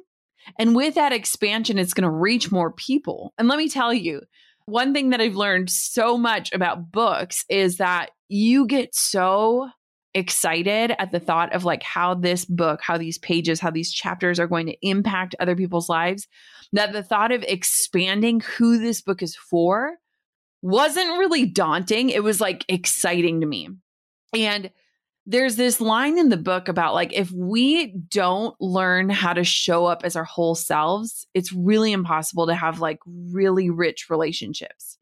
And 0.59 0.75
with 0.75 0.97
that 0.97 1.13
expansion, 1.13 1.79
it's 1.79 1.95
going 1.95 2.03
to 2.05 2.11
reach 2.11 2.51
more 2.51 2.73
people. 2.73 3.33
And 3.39 3.49
let 3.49 3.59
me 3.59 3.69
tell 3.69 3.95
you, 3.95 4.23
one 4.67 4.93
thing 4.93 5.11
that 5.11 5.21
I've 5.21 5.37
learned 5.37 5.71
so 5.71 6.19
much 6.19 6.53
about 6.53 6.91
books 6.91 7.45
is 7.49 7.77
that 7.77 8.11
you 8.29 8.67
get 8.67 8.95
so 8.95 9.71
excited 10.15 10.95
at 10.99 11.13
the 11.13 11.21
thought 11.21 11.55
of 11.55 11.65
like 11.65 11.83
how 11.83 12.15
this 12.15 12.45
book, 12.45 12.81
how 12.83 12.99
these 12.99 13.19
pages, 13.19 13.61
how 13.61 13.71
these 13.71 13.93
chapters 13.93 14.41
are 14.41 14.47
going 14.47 14.67
to 14.67 14.77
impact 14.87 15.37
other 15.39 15.55
people's 15.55 15.89
lives, 15.89 16.27
that 16.73 16.93
the 16.93 17.03
thought 17.03 17.33
of 17.33 17.45
expanding 17.45 18.41
who 18.41 18.79
this 18.79 19.01
book 19.01 19.23
is 19.23 19.37
for 19.37 19.97
wasn't 20.63 21.19
really 21.19 21.47
daunting. 21.47 22.11
It 22.11 22.23
was 22.23 22.41
like 22.41 22.65
exciting 22.69 23.41
to 23.41 23.47
me. 23.47 23.69
And 24.35 24.71
there's 25.27 25.57
this 25.57 25.81
line 25.81 26.19
in 26.19 26.31
the 26.31 26.39
book 26.39 26.69
about 26.69 26.95
like 26.95 27.13
if 27.13 27.31
we 27.31 27.89
don't 28.09 28.59
learn 28.61 29.11
how 29.11 29.35
to 29.35 29.45
show 29.45 29.85
up 29.85 30.01
as 30.03 30.17
our 30.17 30.25
whole 30.25 30.55
selves, 30.55 31.27
it's 31.35 31.53
really 31.53 31.93
impossible 31.93 32.47
to 32.47 32.55
have 32.55 32.81
like 32.81 32.99
really 33.07 33.69
rich 33.69 34.07
relationships. 34.09 34.99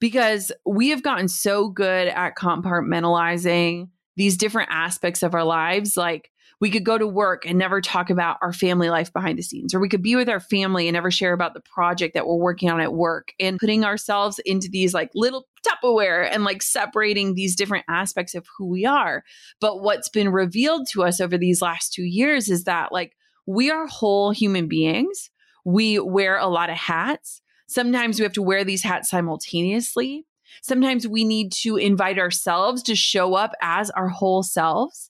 Because 0.00 0.52
we 0.64 0.88
have 0.90 1.02
gotten 1.02 1.28
so 1.28 1.68
good 1.68 2.08
at 2.08 2.36
compartmentalizing 2.36 3.88
these 4.16 4.36
different 4.36 4.70
aspects 4.72 5.22
of 5.22 5.34
our 5.34 5.44
lives 5.44 5.96
like 5.96 6.30
we 6.60 6.70
could 6.70 6.84
go 6.84 6.98
to 6.98 7.06
work 7.06 7.46
and 7.46 7.58
never 7.58 7.80
talk 7.80 8.10
about 8.10 8.38
our 8.42 8.52
family 8.52 8.90
life 8.90 9.12
behind 9.12 9.38
the 9.38 9.42
scenes, 9.42 9.74
or 9.74 9.80
we 9.80 9.88
could 9.88 10.02
be 10.02 10.16
with 10.16 10.28
our 10.28 10.40
family 10.40 10.88
and 10.88 10.94
never 10.94 11.10
share 11.10 11.32
about 11.32 11.54
the 11.54 11.60
project 11.60 12.14
that 12.14 12.26
we're 12.26 12.36
working 12.36 12.68
on 12.68 12.80
at 12.80 12.94
work 12.94 13.32
and 13.38 13.58
putting 13.58 13.84
ourselves 13.84 14.40
into 14.44 14.68
these 14.68 14.92
like 14.92 15.10
little 15.14 15.46
Tupperware 15.66 16.28
and 16.30 16.44
like 16.44 16.62
separating 16.62 17.34
these 17.34 17.54
different 17.54 17.84
aspects 17.88 18.34
of 18.34 18.46
who 18.56 18.66
we 18.66 18.84
are. 18.84 19.24
But 19.60 19.82
what's 19.82 20.08
been 20.08 20.30
revealed 20.30 20.88
to 20.92 21.04
us 21.04 21.20
over 21.20 21.38
these 21.38 21.62
last 21.62 21.92
two 21.92 22.04
years 22.04 22.48
is 22.48 22.64
that 22.64 22.92
like 22.92 23.14
we 23.46 23.70
are 23.70 23.86
whole 23.86 24.30
human 24.30 24.68
beings. 24.68 25.30
We 25.64 25.98
wear 25.98 26.38
a 26.38 26.46
lot 26.46 26.70
of 26.70 26.76
hats. 26.76 27.40
Sometimes 27.68 28.18
we 28.18 28.22
have 28.24 28.32
to 28.34 28.42
wear 28.42 28.64
these 28.64 28.82
hats 28.82 29.10
simultaneously. 29.10 30.24
Sometimes 30.62 31.06
we 31.06 31.24
need 31.24 31.52
to 31.52 31.76
invite 31.76 32.18
ourselves 32.18 32.82
to 32.84 32.96
show 32.96 33.34
up 33.34 33.52
as 33.60 33.90
our 33.90 34.08
whole 34.08 34.42
selves. 34.42 35.07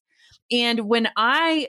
And 0.51 0.81
when 0.81 1.09
I 1.17 1.69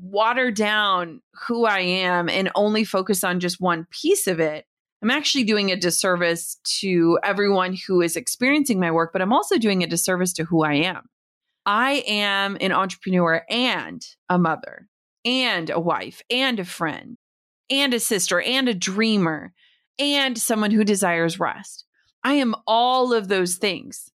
water 0.00 0.50
down 0.50 1.20
who 1.46 1.64
I 1.64 1.80
am 1.80 2.28
and 2.28 2.50
only 2.54 2.84
focus 2.84 3.24
on 3.24 3.40
just 3.40 3.60
one 3.60 3.86
piece 3.90 4.26
of 4.26 4.40
it, 4.40 4.66
I'm 5.02 5.10
actually 5.10 5.44
doing 5.44 5.70
a 5.70 5.76
disservice 5.76 6.58
to 6.80 7.18
everyone 7.22 7.76
who 7.86 8.00
is 8.00 8.16
experiencing 8.16 8.80
my 8.80 8.90
work, 8.90 9.12
but 9.12 9.20
I'm 9.20 9.32
also 9.32 9.58
doing 9.58 9.82
a 9.82 9.86
disservice 9.86 10.32
to 10.34 10.44
who 10.44 10.64
I 10.64 10.74
am. 10.74 11.08
I 11.66 12.04
am 12.06 12.56
an 12.60 12.72
entrepreneur 12.72 13.42
and 13.50 14.04
a 14.28 14.38
mother 14.38 14.88
and 15.24 15.70
a 15.70 15.80
wife 15.80 16.22
and 16.30 16.60
a 16.60 16.64
friend 16.64 17.16
and 17.70 17.94
a 17.94 18.00
sister 18.00 18.40
and 18.40 18.68
a 18.68 18.74
dreamer 18.74 19.52
and 19.98 20.36
someone 20.38 20.70
who 20.70 20.84
desires 20.84 21.40
rest. 21.40 21.84
I 22.22 22.34
am 22.34 22.54
all 22.66 23.12
of 23.12 23.28
those 23.28 23.56
things. 23.56 24.10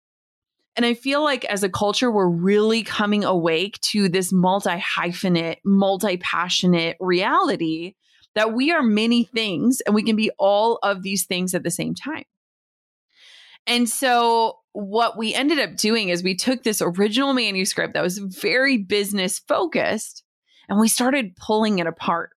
And 0.76 0.84
I 0.84 0.92
feel 0.92 1.24
like 1.24 1.44
as 1.46 1.62
a 1.62 1.70
culture, 1.70 2.10
we're 2.10 2.28
really 2.28 2.82
coming 2.82 3.24
awake 3.24 3.80
to 3.80 4.08
this 4.08 4.30
multi 4.30 4.70
hyphenate, 4.70 5.56
multi 5.64 6.18
passionate 6.18 6.96
reality 7.00 7.94
that 8.34 8.52
we 8.52 8.70
are 8.70 8.82
many 8.82 9.24
things 9.24 9.80
and 9.80 9.94
we 9.94 10.02
can 10.02 10.14
be 10.14 10.30
all 10.38 10.78
of 10.82 11.02
these 11.02 11.24
things 11.24 11.54
at 11.54 11.62
the 11.62 11.70
same 11.70 11.94
time. 11.94 12.24
And 13.66 13.88
so, 13.88 14.58
what 14.72 15.16
we 15.16 15.34
ended 15.34 15.58
up 15.58 15.76
doing 15.76 16.10
is 16.10 16.22
we 16.22 16.36
took 16.36 16.62
this 16.62 16.82
original 16.82 17.32
manuscript 17.32 17.94
that 17.94 18.02
was 18.02 18.18
very 18.18 18.76
business 18.76 19.38
focused 19.38 20.22
and 20.68 20.78
we 20.78 20.88
started 20.88 21.34
pulling 21.36 21.78
it 21.78 21.86
apart. 21.86 22.30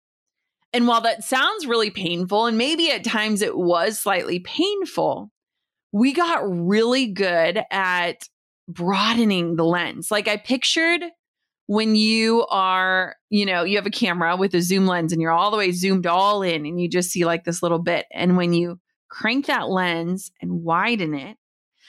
And 0.71 0.87
while 0.87 1.01
that 1.01 1.23
sounds 1.23 1.67
really 1.67 1.89
painful, 1.89 2.45
and 2.45 2.57
maybe 2.57 2.91
at 2.91 3.03
times 3.03 3.41
it 3.41 3.57
was 3.57 3.99
slightly 3.99 4.39
painful, 4.39 5.31
we 5.91 6.13
got 6.13 6.41
really 6.43 7.07
good 7.07 7.61
at 7.71 8.27
broadening 8.67 9.55
the 9.55 9.65
lens. 9.65 10.11
Like 10.11 10.27
I 10.27 10.37
pictured 10.37 11.01
when 11.65 11.95
you 11.95 12.45
are, 12.49 13.15
you 13.29 13.45
know, 13.45 13.63
you 13.63 13.77
have 13.77 13.85
a 13.85 13.91
camera 13.91 14.35
with 14.35 14.53
a 14.55 14.61
zoom 14.61 14.87
lens 14.87 15.11
and 15.11 15.21
you're 15.21 15.31
all 15.31 15.51
the 15.51 15.57
way 15.57 15.71
zoomed 15.71 16.07
all 16.07 16.41
in 16.41 16.65
and 16.65 16.79
you 16.79 16.87
just 16.87 17.11
see 17.11 17.25
like 17.25 17.43
this 17.43 17.61
little 17.61 17.79
bit. 17.79 18.05
And 18.11 18.37
when 18.37 18.53
you 18.53 18.79
crank 19.09 19.47
that 19.47 19.69
lens 19.69 20.31
and 20.41 20.63
widen 20.63 21.13
it, 21.13 21.37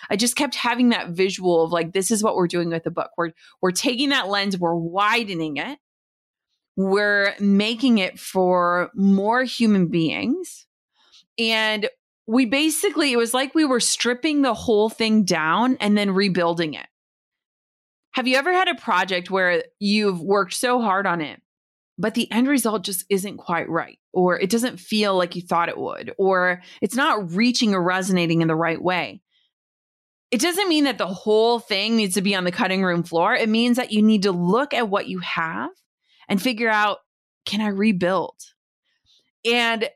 I 0.09 0.17
just 0.17 0.37
kept 0.37 0.55
having 0.55 0.91
that 0.91 1.11
visual 1.11 1.63
of 1.63 1.73
like, 1.73 1.93
this 1.93 2.11
is 2.11 2.23
what 2.23 2.37
we're 2.37 2.47
doing 2.47 2.71
with 2.71 2.85
the 2.85 2.91
book. 2.91 3.11
We're, 3.17 3.33
we're 3.61 3.71
taking 3.71 4.11
that 4.11 4.29
lens, 4.29 4.59
we're 4.59 4.75
widening 4.75 5.59
it, 5.59 5.79
we're 6.77 7.35
making 7.39 7.99
it 7.99 8.19
for 8.19 8.91
more 8.95 9.45
human 9.45 9.89
beings. 9.89 10.67
And 11.39 11.89
we 12.31 12.47
basically, 12.47 13.13
it 13.13 13.17
was 13.17 13.35
like 13.35 13.55
we 13.55 13.65
were 13.65 13.81
stripping 13.81 14.43
the 14.43 14.55
whole 14.55 14.89
thing 14.89 15.25
down 15.25 15.77
and 15.81 15.97
then 15.99 16.13
rebuilding 16.13 16.75
it. 16.75 16.87
Have 18.13 18.27
you 18.27 18.37
ever 18.37 18.53
had 18.53 18.69
a 18.69 18.75
project 18.75 19.31
where 19.31 19.65
you've 19.79 20.21
worked 20.21 20.55
so 20.55 20.81
hard 20.81 21.07
on 21.07 21.21
it, 21.21 21.41
but 21.99 22.15
the 22.15 22.31
end 22.31 22.49
result 22.49 22.85
just 22.85 23.05
isn't 23.09 23.39
quite 23.39 23.69
right, 23.69 23.99
or 24.13 24.39
it 24.39 24.51
doesn't 24.51 24.79
feel 24.79 25.17
like 25.17 25.35
you 25.35 25.43
thought 25.43 25.69
it 25.69 25.79
would, 25.79 26.13
or 26.19 26.63
it's 26.81 26.97
not 26.97 27.33
reaching 27.33 27.75
or 27.75 27.83
resonating 27.83 28.43
in 28.43 28.49
the 28.49 28.57
right 28.57 28.81
way? 28.81 29.23
it 30.31 30.41
doesn't 30.41 30.69
mean 30.69 30.85
that 30.85 30.99
the 30.99 31.09
whole 31.09 31.59
thing 31.59 31.97
needs 31.97 32.15
to 32.15 32.23
be 32.23 32.35
on 32.35 32.45
the 32.45 32.53
cutting 32.53 32.85
room 32.85 33.03
floor. 33.03 33.35
It 33.35 33.49
means 33.49 33.77
that 33.77 33.93
you 33.93 34.01
need 34.01 34.23
to 34.23 34.33
look 34.33 34.73
at 34.73 34.89
what 34.89 35.09
you 35.09 35.19
have 35.21 35.71
and 36.29 36.41
figure 36.41 36.69
out 36.69 36.99
can 37.47 37.61
I 37.61 37.69
rebuild? 37.69 38.37
And 39.45 39.89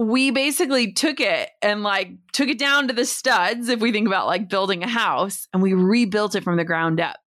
we 0.00 0.30
basically 0.30 0.92
took 0.92 1.20
it 1.20 1.50
and 1.60 1.82
like 1.82 2.10
took 2.32 2.48
it 2.48 2.58
down 2.58 2.88
to 2.88 2.94
the 2.94 3.04
studs 3.04 3.68
if 3.68 3.80
we 3.80 3.92
think 3.92 4.06
about 4.06 4.26
like 4.26 4.48
building 4.48 4.82
a 4.82 4.88
house 4.88 5.46
and 5.52 5.62
we 5.62 5.74
rebuilt 5.74 6.34
it 6.34 6.44
from 6.44 6.56
the 6.56 6.64
ground 6.64 7.00
up. 7.00 7.18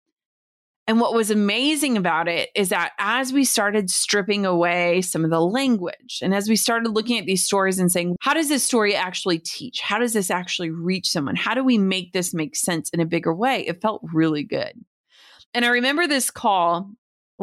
And 0.88 1.00
what 1.00 1.14
was 1.14 1.30
amazing 1.30 1.96
about 1.96 2.28
it 2.28 2.50
is 2.56 2.70
that 2.70 2.92
as 2.98 3.32
we 3.32 3.44
started 3.44 3.88
stripping 3.88 4.44
away 4.44 5.00
some 5.02 5.24
of 5.24 5.30
the 5.30 5.40
language 5.40 6.18
and 6.22 6.34
as 6.34 6.48
we 6.48 6.56
started 6.56 6.90
looking 6.90 7.18
at 7.18 7.26
these 7.26 7.44
stories 7.44 7.78
and 7.78 7.92
saying, 7.92 8.16
how 8.20 8.34
does 8.34 8.48
this 8.48 8.64
story 8.64 8.94
actually 8.94 9.38
teach? 9.38 9.80
How 9.80 9.98
does 9.98 10.12
this 10.12 10.30
actually 10.30 10.70
reach 10.70 11.08
someone? 11.08 11.36
How 11.36 11.54
do 11.54 11.62
we 11.62 11.78
make 11.78 12.12
this 12.12 12.34
make 12.34 12.56
sense 12.56 12.90
in 12.90 13.00
a 13.00 13.06
bigger 13.06 13.32
way? 13.32 13.66
It 13.66 13.80
felt 13.80 14.02
really 14.12 14.42
good. 14.42 14.72
And 15.54 15.64
I 15.64 15.68
remember 15.68 16.08
this 16.08 16.30
call 16.30 16.90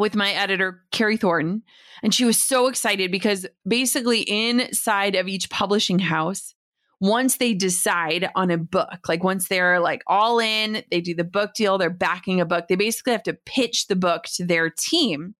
with 0.00 0.16
my 0.16 0.32
editor, 0.32 0.82
Carrie 0.90 1.16
Thornton, 1.16 1.62
and 2.02 2.12
she 2.14 2.24
was 2.24 2.42
so 2.42 2.66
excited 2.66 3.12
because 3.12 3.46
basically 3.66 4.22
inside 4.22 5.14
of 5.14 5.28
each 5.28 5.50
publishing 5.50 5.98
house, 5.98 6.54
once 7.00 7.36
they 7.36 7.54
decide 7.54 8.28
on 8.34 8.50
a 8.50 8.58
book, 8.58 9.08
like 9.08 9.24
once 9.24 9.48
they're 9.48 9.80
like 9.80 10.02
all 10.06 10.38
in, 10.38 10.82
they 10.90 11.00
do 11.00 11.14
the 11.14 11.24
book 11.24 11.54
deal, 11.54 11.78
they're 11.78 11.90
backing 11.90 12.40
a 12.40 12.44
book, 12.44 12.66
they 12.68 12.76
basically 12.76 13.12
have 13.12 13.22
to 13.22 13.38
pitch 13.46 13.86
the 13.86 13.96
book 13.96 14.24
to 14.34 14.44
their 14.44 14.68
team. 14.68 15.34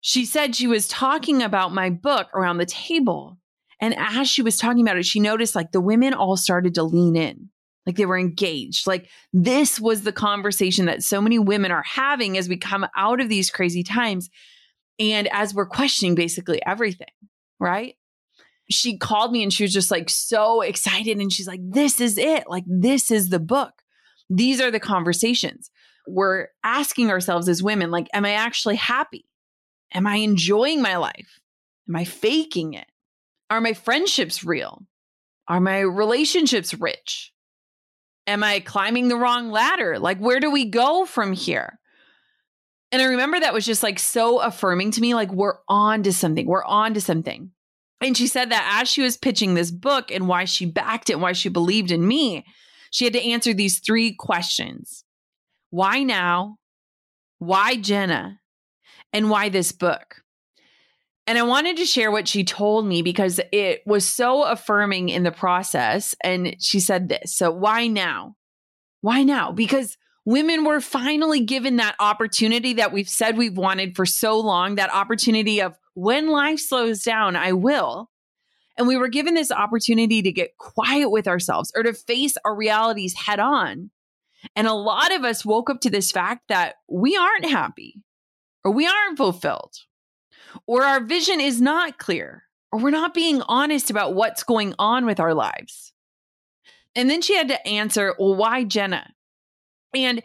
She 0.00 0.24
said 0.24 0.54
she 0.54 0.66
was 0.66 0.88
talking 0.88 1.42
about 1.42 1.74
my 1.74 1.90
book 1.90 2.28
around 2.34 2.58
the 2.58 2.66
table. 2.66 3.38
And 3.80 3.94
as 3.96 4.28
she 4.28 4.42
was 4.42 4.56
talking 4.56 4.82
about 4.82 4.98
it, 4.98 5.06
she 5.06 5.20
noticed 5.20 5.54
like 5.54 5.70
the 5.70 5.80
women 5.80 6.14
all 6.14 6.36
started 6.36 6.74
to 6.74 6.82
lean 6.82 7.14
in, 7.14 7.50
like 7.88 7.96
they 7.96 8.06
were 8.06 8.18
engaged. 8.18 8.86
Like 8.86 9.08
this 9.32 9.80
was 9.80 10.02
the 10.02 10.12
conversation 10.12 10.84
that 10.84 11.02
so 11.02 11.20
many 11.20 11.38
women 11.38 11.72
are 11.72 11.82
having 11.82 12.38
as 12.38 12.48
we 12.48 12.56
come 12.56 12.86
out 12.96 13.20
of 13.20 13.28
these 13.28 13.50
crazy 13.50 13.82
times. 13.82 14.30
And 15.00 15.28
as 15.32 15.54
we're 15.54 15.66
questioning 15.66 16.14
basically 16.14 16.64
everything, 16.64 17.08
right? 17.58 17.96
she 18.70 18.98
called 18.98 19.32
me 19.32 19.42
and 19.42 19.52
she 19.52 19.64
was 19.64 19.72
just 19.72 19.90
like 19.90 20.10
so 20.10 20.60
excited. 20.60 21.18
And 21.18 21.32
she's 21.32 21.46
like, 21.46 21.60
this 21.62 22.00
is 22.00 22.18
it. 22.18 22.44
Like, 22.48 22.64
this 22.66 23.10
is 23.10 23.30
the 23.30 23.40
book. 23.40 23.72
These 24.28 24.60
are 24.60 24.70
the 24.70 24.80
conversations. 24.80 25.70
We're 26.06 26.48
asking 26.62 27.10
ourselves 27.10 27.48
as 27.48 27.62
women, 27.62 27.90
like, 27.90 28.08
am 28.12 28.24
I 28.24 28.32
actually 28.32 28.76
happy? 28.76 29.24
Am 29.92 30.06
I 30.06 30.16
enjoying 30.16 30.82
my 30.82 30.96
life? 30.96 31.40
Am 31.88 31.96
I 31.96 32.04
faking 32.04 32.74
it? 32.74 32.86
Are 33.50 33.60
my 33.60 33.72
friendships 33.72 34.44
real? 34.44 34.82
Are 35.48 35.60
my 35.60 35.80
relationships 35.80 36.74
rich? 36.74 37.32
Am 38.28 38.44
I 38.44 38.60
climbing 38.60 39.08
the 39.08 39.16
wrong 39.16 39.50
ladder? 39.50 39.98
Like, 39.98 40.18
where 40.18 40.38
do 40.38 40.50
we 40.50 40.66
go 40.66 41.06
from 41.06 41.32
here? 41.32 41.78
And 42.92 43.00
I 43.00 43.06
remember 43.06 43.40
that 43.40 43.54
was 43.54 43.64
just 43.64 43.82
like 43.82 43.98
so 43.98 44.40
affirming 44.40 44.90
to 44.92 45.00
me. 45.00 45.14
Like, 45.14 45.32
we're 45.32 45.56
on 45.66 46.02
to 46.02 46.12
something. 46.12 46.46
We're 46.46 46.64
on 46.64 46.92
to 46.92 47.00
something. 47.00 47.52
And 48.02 48.16
she 48.16 48.26
said 48.26 48.50
that 48.50 48.80
as 48.80 48.88
she 48.88 49.00
was 49.00 49.16
pitching 49.16 49.54
this 49.54 49.70
book 49.70 50.10
and 50.10 50.28
why 50.28 50.44
she 50.44 50.66
backed 50.66 51.08
it, 51.08 51.18
why 51.18 51.32
she 51.32 51.48
believed 51.48 51.90
in 51.90 52.06
me, 52.06 52.44
she 52.90 53.04
had 53.04 53.14
to 53.14 53.24
answer 53.24 53.54
these 53.54 53.80
three 53.80 54.12
questions 54.14 55.04
Why 55.70 56.02
now? 56.02 56.58
Why 57.38 57.76
Jenna? 57.76 58.40
And 59.12 59.30
why 59.30 59.48
this 59.48 59.72
book? 59.72 60.22
And 61.28 61.36
I 61.36 61.42
wanted 61.42 61.76
to 61.76 61.84
share 61.84 62.10
what 62.10 62.26
she 62.26 62.42
told 62.42 62.86
me 62.86 63.02
because 63.02 63.38
it 63.52 63.82
was 63.84 64.08
so 64.08 64.44
affirming 64.44 65.10
in 65.10 65.24
the 65.24 65.30
process. 65.30 66.14
And 66.24 66.56
she 66.58 66.80
said 66.80 67.10
this. 67.10 67.36
So, 67.36 67.50
why 67.50 67.86
now? 67.86 68.36
Why 69.02 69.24
now? 69.24 69.52
Because 69.52 69.98
women 70.24 70.64
were 70.64 70.80
finally 70.80 71.40
given 71.40 71.76
that 71.76 71.96
opportunity 72.00 72.72
that 72.72 72.94
we've 72.94 73.10
said 73.10 73.36
we've 73.36 73.58
wanted 73.58 73.94
for 73.94 74.06
so 74.06 74.40
long 74.40 74.76
that 74.76 74.90
opportunity 74.90 75.60
of 75.60 75.76
when 75.92 76.28
life 76.28 76.60
slows 76.60 77.02
down, 77.02 77.36
I 77.36 77.52
will. 77.52 78.08
And 78.78 78.88
we 78.88 78.96
were 78.96 79.08
given 79.08 79.34
this 79.34 79.52
opportunity 79.52 80.22
to 80.22 80.32
get 80.32 80.56
quiet 80.56 81.10
with 81.10 81.28
ourselves 81.28 81.70
or 81.76 81.82
to 81.82 81.92
face 81.92 82.38
our 82.42 82.56
realities 82.56 83.12
head 83.12 83.38
on. 83.38 83.90
And 84.56 84.66
a 84.66 84.72
lot 84.72 85.14
of 85.14 85.24
us 85.24 85.44
woke 85.44 85.68
up 85.68 85.82
to 85.82 85.90
this 85.90 86.10
fact 86.10 86.48
that 86.48 86.76
we 86.88 87.18
aren't 87.18 87.50
happy 87.50 88.02
or 88.64 88.72
we 88.72 88.86
aren't 88.86 89.18
fulfilled 89.18 89.74
or 90.66 90.84
our 90.84 91.00
vision 91.00 91.40
is 91.40 91.60
not 91.60 91.98
clear 91.98 92.44
or 92.72 92.80
we're 92.80 92.90
not 92.90 93.14
being 93.14 93.42
honest 93.42 93.90
about 93.90 94.14
what's 94.14 94.42
going 94.42 94.74
on 94.78 95.06
with 95.06 95.20
our 95.20 95.34
lives. 95.34 95.92
And 96.94 97.08
then 97.08 97.22
she 97.22 97.36
had 97.36 97.48
to 97.48 97.66
answer, 97.66 98.14
well, 98.18 98.36
why 98.36 98.64
Jenna? 98.64 99.12
And 99.94 100.22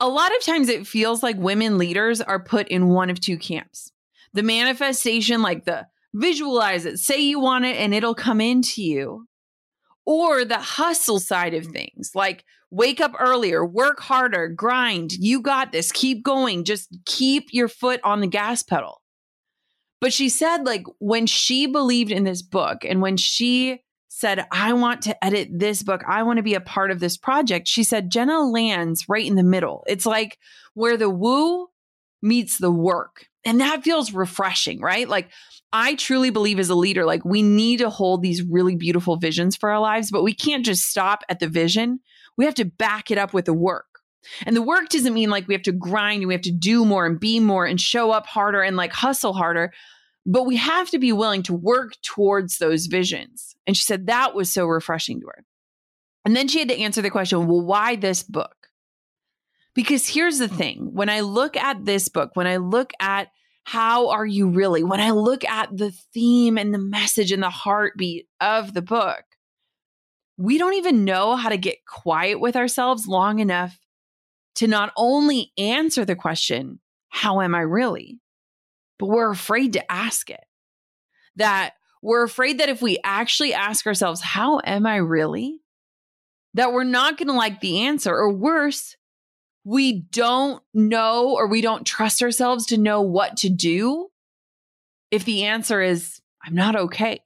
a 0.00 0.08
lot 0.08 0.34
of 0.34 0.42
times 0.42 0.68
it 0.68 0.86
feels 0.86 1.22
like 1.22 1.36
women 1.36 1.78
leaders 1.78 2.20
are 2.20 2.42
put 2.42 2.68
in 2.68 2.88
one 2.88 3.10
of 3.10 3.20
two 3.20 3.38
camps 3.38 3.90
the 4.32 4.42
manifestation, 4.42 5.42
like 5.42 5.64
the 5.64 5.86
visualize 6.12 6.84
it, 6.84 6.98
say 6.98 7.20
you 7.20 7.38
want 7.38 7.64
it, 7.64 7.76
and 7.76 7.94
it'll 7.94 8.14
come 8.14 8.40
into 8.40 8.82
you. 8.82 9.28
Or 10.06 10.44
the 10.44 10.58
hustle 10.58 11.20
side 11.20 11.54
of 11.54 11.66
things, 11.66 12.10
like 12.14 12.44
wake 12.70 13.00
up 13.00 13.12
earlier, 13.18 13.64
work 13.64 14.00
harder, 14.00 14.48
grind. 14.48 15.12
You 15.12 15.40
got 15.40 15.72
this. 15.72 15.92
Keep 15.92 16.24
going. 16.24 16.64
Just 16.64 16.94
keep 17.06 17.48
your 17.52 17.68
foot 17.68 18.00
on 18.04 18.20
the 18.20 18.26
gas 18.26 18.62
pedal. 18.62 19.00
But 20.00 20.12
she 20.12 20.28
said, 20.28 20.64
like, 20.64 20.84
when 20.98 21.26
she 21.26 21.66
believed 21.66 22.10
in 22.10 22.24
this 22.24 22.42
book 22.42 22.84
and 22.84 23.00
when 23.00 23.16
she 23.16 23.80
said, 24.08 24.46
I 24.52 24.72
want 24.74 25.02
to 25.02 25.24
edit 25.24 25.48
this 25.50 25.82
book, 25.82 26.02
I 26.06 26.22
want 26.22 26.36
to 26.36 26.42
be 26.42 26.54
a 26.54 26.60
part 26.60 26.90
of 26.90 27.00
this 27.00 27.16
project, 27.16 27.66
she 27.66 27.82
said, 27.82 28.10
Jenna 28.10 28.40
lands 28.40 29.08
right 29.08 29.26
in 29.26 29.34
the 29.34 29.42
middle. 29.42 29.84
It's 29.88 30.06
like 30.06 30.38
where 30.74 30.96
the 30.96 31.10
woo 31.10 31.68
meets 32.22 32.58
the 32.58 32.70
work. 32.70 33.26
And 33.44 33.60
that 33.60 33.84
feels 33.84 34.12
refreshing, 34.12 34.80
right? 34.80 35.08
Like, 35.08 35.30
I 35.72 35.96
truly 35.96 36.30
believe 36.30 36.58
as 36.58 36.70
a 36.70 36.74
leader, 36.74 37.04
like, 37.04 37.24
we 37.24 37.42
need 37.42 37.78
to 37.78 37.90
hold 37.90 38.22
these 38.22 38.42
really 38.42 38.76
beautiful 38.76 39.16
visions 39.16 39.56
for 39.56 39.70
our 39.70 39.80
lives, 39.80 40.10
but 40.10 40.22
we 40.22 40.32
can't 40.32 40.64
just 40.64 40.88
stop 40.88 41.24
at 41.28 41.40
the 41.40 41.48
vision. 41.48 42.00
We 42.38 42.44
have 42.44 42.54
to 42.54 42.64
back 42.64 43.10
it 43.10 43.18
up 43.18 43.34
with 43.34 43.46
the 43.46 43.52
work. 43.52 43.93
And 44.46 44.56
the 44.56 44.62
work 44.62 44.88
doesn't 44.88 45.14
mean 45.14 45.30
like 45.30 45.46
we 45.48 45.54
have 45.54 45.62
to 45.64 45.72
grind 45.72 46.22
and 46.22 46.28
we 46.28 46.34
have 46.34 46.42
to 46.42 46.52
do 46.52 46.84
more 46.84 47.06
and 47.06 47.18
be 47.18 47.40
more 47.40 47.66
and 47.66 47.80
show 47.80 48.10
up 48.10 48.26
harder 48.26 48.62
and 48.62 48.76
like 48.76 48.92
hustle 48.92 49.32
harder, 49.32 49.72
but 50.26 50.44
we 50.44 50.56
have 50.56 50.90
to 50.90 50.98
be 50.98 51.12
willing 51.12 51.42
to 51.44 51.54
work 51.54 51.92
towards 52.02 52.58
those 52.58 52.86
visions. 52.86 53.54
And 53.66 53.76
she 53.76 53.84
said 53.84 54.06
that 54.06 54.34
was 54.34 54.52
so 54.52 54.66
refreshing 54.66 55.20
to 55.20 55.26
her. 55.26 55.44
And 56.24 56.34
then 56.34 56.48
she 56.48 56.58
had 56.58 56.68
to 56.68 56.78
answer 56.78 57.02
the 57.02 57.10
question 57.10 57.46
well, 57.46 57.60
why 57.60 57.96
this 57.96 58.22
book? 58.22 58.56
Because 59.74 60.08
here's 60.08 60.38
the 60.38 60.48
thing 60.48 60.90
when 60.92 61.08
I 61.08 61.20
look 61.20 61.56
at 61.56 61.84
this 61.84 62.08
book, 62.08 62.30
when 62.34 62.46
I 62.46 62.56
look 62.56 62.92
at 63.00 63.28
how 63.64 64.10
are 64.10 64.26
you 64.26 64.48
really, 64.48 64.84
when 64.84 65.00
I 65.00 65.10
look 65.10 65.44
at 65.44 65.76
the 65.76 65.90
theme 66.12 66.58
and 66.58 66.72
the 66.72 66.78
message 66.78 67.32
and 67.32 67.42
the 67.42 67.50
heartbeat 67.50 68.28
of 68.40 68.74
the 68.74 68.82
book, 68.82 69.24
we 70.36 70.58
don't 70.58 70.74
even 70.74 71.04
know 71.04 71.36
how 71.36 71.48
to 71.48 71.56
get 71.56 71.84
quiet 71.86 72.40
with 72.40 72.56
ourselves 72.56 73.06
long 73.06 73.38
enough 73.38 73.78
to 74.56 74.66
not 74.66 74.92
only 74.96 75.52
answer 75.58 76.04
the 76.04 76.16
question, 76.16 76.80
How 77.08 77.40
am 77.40 77.54
I 77.54 77.60
really? 77.60 78.20
but 78.98 79.06
we're 79.06 79.30
afraid 79.30 79.72
to 79.72 79.92
ask 79.92 80.30
it. 80.30 80.44
That 81.36 81.74
we're 82.00 82.22
afraid 82.22 82.60
that 82.60 82.68
if 82.68 82.80
we 82.80 82.98
actually 83.02 83.52
ask 83.52 83.86
ourselves, 83.86 84.20
How 84.20 84.60
am 84.64 84.86
I 84.86 84.96
really? 84.96 85.60
that 86.54 86.72
we're 86.72 86.84
not 86.84 87.18
going 87.18 87.28
to 87.28 87.34
like 87.34 87.60
the 87.60 87.80
answer, 87.80 88.14
or 88.14 88.32
worse, 88.32 88.96
we 89.64 89.92
don't 89.92 90.62
know 90.72 91.34
or 91.34 91.48
we 91.48 91.60
don't 91.60 91.86
trust 91.86 92.22
ourselves 92.22 92.66
to 92.66 92.78
know 92.78 93.02
what 93.02 93.36
to 93.38 93.48
do 93.48 94.10
if 95.10 95.24
the 95.24 95.44
answer 95.44 95.80
is, 95.80 96.20
I'm 96.44 96.54
not 96.54 96.76
okay. 96.76 97.20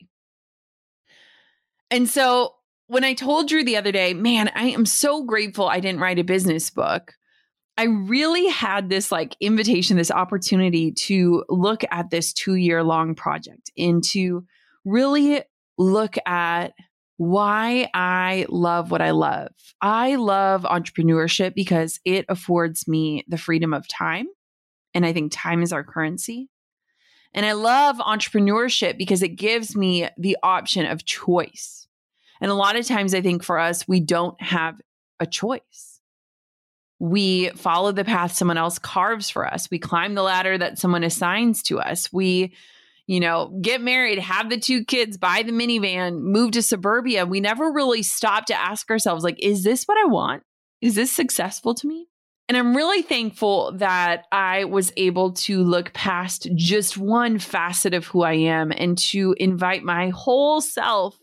And 1.90 2.08
so 2.08 2.54
when 2.86 3.04
I 3.04 3.14
told 3.14 3.48
Drew 3.48 3.64
the 3.64 3.76
other 3.76 3.92
day, 3.92 4.14
man, 4.14 4.50
I 4.54 4.66
am 4.66 4.86
so 4.86 5.24
grateful 5.24 5.68
I 5.68 5.80
didn't 5.80 6.00
write 6.00 6.18
a 6.18 6.24
business 6.24 6.70
book. 6.70 7.14
I 7.78 7.84
really 7.84 8.48
had 8.48 8.88
this 8.88 9.12
like 9.12 9.36
invitation, 9.40 9.96
this 9.96 10.10
opportunity 10.10 10.90
to 10.90 11.44
look 11.48 11.84
at 11.92 12.10
this 12.10 12.32
two 12.32 12.56
year 12.56 12.82
long 12.82 13.14
project 13.14 13.70
and 13.78 14.02
to 14.10 14.44
really 14.84 15.42
look 15.78 16.16
at 16.26 16.72
why 17.18 17.88
I 17.94 18.46
love 18.48 18.90
what 18.90 19.00
I 19.00 19.12
love. 19.12 19.52
I 19.80 20.16
love 20.16 20.62
entrepreneurship 20.62 21.54
because 21.54 22.00
it 22.04 22.24
affords 22.28 22.88
me 22.88 23.24
the 23.28 23.38
freedom 23.38 23.72
of 23.72 23.86
time. 23.86 24.26
And 24.92 25.06
I 25.06 25.12
think 25.12 25.30
time 25.32 25.62
is 25.62 25.72
our 25.72 25.84
currency. 25.84 26.48
And 27.32 27.46
I 27.46 27.52
love 27.52 27.98
entrepreneurship 27.98 28.98
because 28.98 29.22
it 29.22 29.36
gives 29.36 29.76
me 29.76 30.08
the 30.16 30.36
option 30.42 30.84
of 30.84 31.04
choice. 31.04 31.86
And 32.40 32.50
a 32.50 32.54
lot 32.54 32.74
of 32.74 32.86
times, 32.86 33.14
I 33.14 33.20
think 33.20 33.44
for 33.44 33.58
us, 33.58 33.86
we 33.86 34.00
don't 34.00 34.40
have 34.40 34.80
a 35.20 35.26
choice. 35.26 35.97
We 36.98 37.50
follow 37.50 37.92
the 37.92 38.04
path 38.04 38.32
someone 38.32 38.58
else 38.58 38.78
carves 38.78 39.30
for 39.30 39.46
us. 39.46 39.70
We 39.70 39.78
climb 39.78 40.14
the 40.14 40.22
ladder 40.22 40.58
that 40.58 40.78
someone 40.78 41.04
assigns 41.04 41.62
to 41.64 41.78
us. 41.78 42.12
We 42.12 42.54
you 43.08 43.20
know, 43.20 43.58
get 43.62 43.80
married, 43.80 44.18
have 44.18 44.50
the 44.50 44.60
two 44.60 44.84
kids, 44.84 45.16
buy 45.16 45.42
the 45.42 45.50
minivan, 45.50 46.20
move 46.20 46.50
to 46.52 46.62
suburbia. 46.62 47.24
We 47.24 47.40
never 47.40 47.72
really 47.72 48.02
stop 48.02 48.44
to 48.46 48.54
ask 48.54 48.90
ourselves, 48.90 49.24
like, 49.24 49.42
is 49.42 49.64
this 49.64 49.84
what 49.84 49.96
I 49.96 50.04
want? 50.04 50.42
Is 50.82 50.94
this 50.94 51.10
successful 51.10 51.74
to 51.76 51.86
me? 51.86 52.06
And 52.48 52.56
I'm 52.56 52.76
really 52.76 53.00
thankful 53.00 53.72
that 53.78 54.26
I 54.30 54.64
was 54.64 54.92
able 54.98 55.32
to 55.32 55.62
look 55.64 55.94
past 55.94 56.48
just 56.54 56.98
one 56.98 57.38
facet 57.38 57.94
of 57.94 58.06
who 58.06 58.22
I 58.22 58.34
am 58.34 58.72
and 58.72 58.96
to 58.98 59.34
invite 59.38 59.82
my 59.82 60.10
whole 60.10 60.60
self 60.60 61.18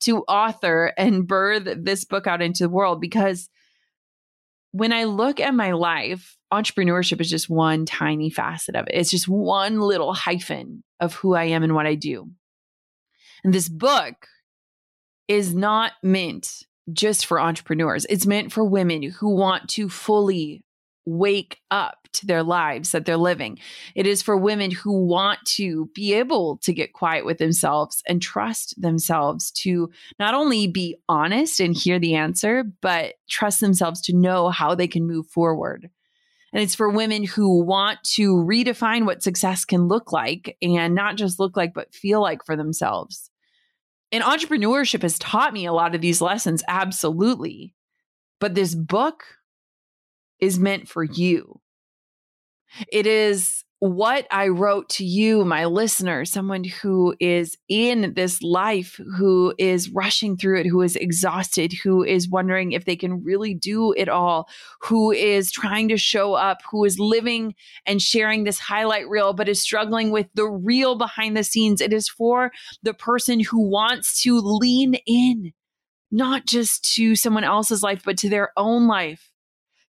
to 0.00 0.22
author 0.22 0.92
and 0.96 1.28
birth 1.28 1.68
this 1.76 2.04
book 2.04 2.26
out 2.26 2.42
into 2.42 2.64
the 2.64 2.68
world 2.68 3.00
because 3.00 3.48
when 4.72 4.92
I 4.92 5.04
look 5.04 5.40
at 5.40 5.54
my 5.54 5.72
life, 5.72 6.36
entrepreneurship 6.52 7.20
is 7.20 7.30
just 7.30 7.50
one 7.50 7.86
tiny 7.86 8.30
facet 8.30 8.76
of 8.76 8.86
it. 8.86 8.94
It's 8.94 9.10
just 9.10 9.28
one 9.28 9.80
little 9.80 10.12
hyphen 10.12 10.82
of 11.00 11.14
who 11.14 11.34
I 11.34 11.44
am 11.44 11.62
and 11.62 11.74
what 11.74 11.86
I 11.86 11.94
do. 11.94 12.30
And 13.44 13.52
this 13.52 13.68
book 13.68 14.26
is 15.28 15.54
not 15.54 15.92
meant 16.02 16.62
just 16.92 17.26
for 17.26 17.40
entrepreneurs. 17.40 18.06
It's 18.08 18.26
meant 18.26 18.52
for 18.52 18.64
women 18.64 19.02
who 19.02 19.34
want 19.34 19.68
to 19.70 19.88
fully 19.88 20.64
wake 21.04 21.60
up 21.70 21.99
to 22.12 22.26
their 22.26 22.42
lives 22.42 22.92
that 22.92 23.04
they're 23.04 23.16
living. 23.16 23.58
It 23.94 24.06
is 24.06 24.22
for 24.22 24.36
women 24.36 24.70
who 24.70 25.06
want 25.06 25.38
to 25.56 25.90
be 25.94 26.14
able 26.14 26.58
to 26.58 26.72
get 26.72 26.92
quiet 26.92 27.24
with 27.24 27.38
themselves 27.38 28.02
and 28.06 28.20
trust 28.20 28.80
themselves 28.80 29.50
to 29.62 29.90
not 30.18 30.34
only 30.34 30.66
be 30.66 30.96
honest 31.08 31.60
and 31.60 31.76
hear 31.76 31.98
the 31.98 32.14
answer, 32.14 32.64
but 32.80 33.14
trust 33.28 33.60
themselves 33.60 34.00
to 34.02 34.16
know 34.16 34.48
how 34.48 34.74
they 34.74 34.88
can 34.88 35.06
move 35.06 35.26
forward. 35.26 35.90
And 36.52 36.62
it's 36.62 36.74
for 36.74 36.88
women 36.88 37.22
who 37.22 37.62
want 37.62 38.02
to 38.14 38.34
redefine 38.34 39.06
what 39.06 39.22
success 39.22 39.64
can 39.64 39.86
look 39.86 40.12
like 40.12 40.56
and 40.60 40.96
not 40.96 41.16
just 41.16 41.38
look 41.38 41.56
like, 41.56 41.72
but 41.72 41.94
feel 41.94 42.20
like 42.20 42.44
for 42.44 42.56
themselves. 42.56 43.30
And 44.10 44.24
entrepreneurship 44.24 45.02
has 45.02 45.16
taught 45.20 45.52
me 45.52 45.66
a 45.66 45.72
lot 45.72 45.94
of 45.94 46.00
these 46.00 46.20
lessons, 46.20 46.64
absolutely. 46.66 47.72
But 48.40 48.56
this 48.56 48.74
book 48.74 49.22
is 50.40 50.58
meant 50.58 50.88
for 50.88 51.04
you. 51.04 51.59
It 52.92 53.06
is 53.06 53.64
what 53.80 54.26
I 54.30 54.48
wrote 54.48 54.90
to 54.90 55.06
you, 55.06 55.42
my 55.42 55.64
listener, 55.64 56.26
someone 56.26 56.64
who 56.64 57.14
is 57.18 57.56
in 57.66 58.12
this 58.12 58.42
life, 58.42 59.00
who 59.16 59.54
is 59.56 59.88
rushing 59.88 60.36
through 60.36 60.60
it, 60.60 60.66
who 60.66 60.82
is 60.82 60.96
exhausted, 60.96 61.72
who 61.82 62.04
is 62.04 62.28
wondering 62.28 62.72
if 62.72 62.84
they 62.84 62.94
can 62.94 63.24
really 63.24 63.54
do 63.54 63.92
it 63.92 64.10
all, 64.10 64.50
who 64.82 65.10
is 65.12 65.50
trying 65.50 65.88
to 65.88 65.96
show 65.96 66.34
up, 66.34 66.58
who 66.70 66.84
is 66.84 66.98
living 66.98 67.54
and 67.86 68.02
sharing 68.02 68.44
this 68.44 68.58
highlight 68.58 69.08
reel, 69.08 69.32
but 69.32 69.48
is 69.48 69.62
struggling 69.62 70.10
with 70.10 70.26
the 70.34 70.46
real 70.46 70.96
behind 70.96 71.34
the 71.34 71.42
scenes. 71.42 71.80
It 71.80 71.94
is 71.94 72.06
for 72.06 72.52
the 72.82 72.92
person 72.92 73.40
who 73.40 73.62
wants 73.62 74.22
to 74.24 74.38
lean 74.40 74.96
in, 75.06 75.52
not 76.10 76.44
just 76.44 76.84
to 76.96 77.16
someone 77.16 77.44
else's 77.44 77.82
life, 77.82 78.02
but 78.04 78.18
to 78.18 78.28
their 78.28 78.52
own 78.58 78.86
life, 78.86 79.32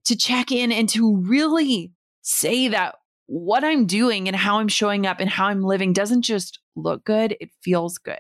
to 0.05 0.17
check 0.17 0.53
in 0.53 0.71
and 0.71 0.89
to 0.91 1.17
really 1.17 1.91
say 2.23 2.69
that 2.69 2.97
what 3.27 3.63
I'm 3.63 3.87
doing 3.87 4.27
and 4.27 4.37
how 4.37 4.59
I'm 4.59 4.69
showing 4.69 5.07
up 5.07 5.21
and 5.21 5.31
how 5.31 5.47
I'm 5.47 5.63
living 5.63 5.93
doesn't 5.93 6.23
just 6.23 6.59
look 6.75 7.05
good, 7.05 7.37
it 7.41 7.51
feels 7.63 7.99
good. 7.99 8.19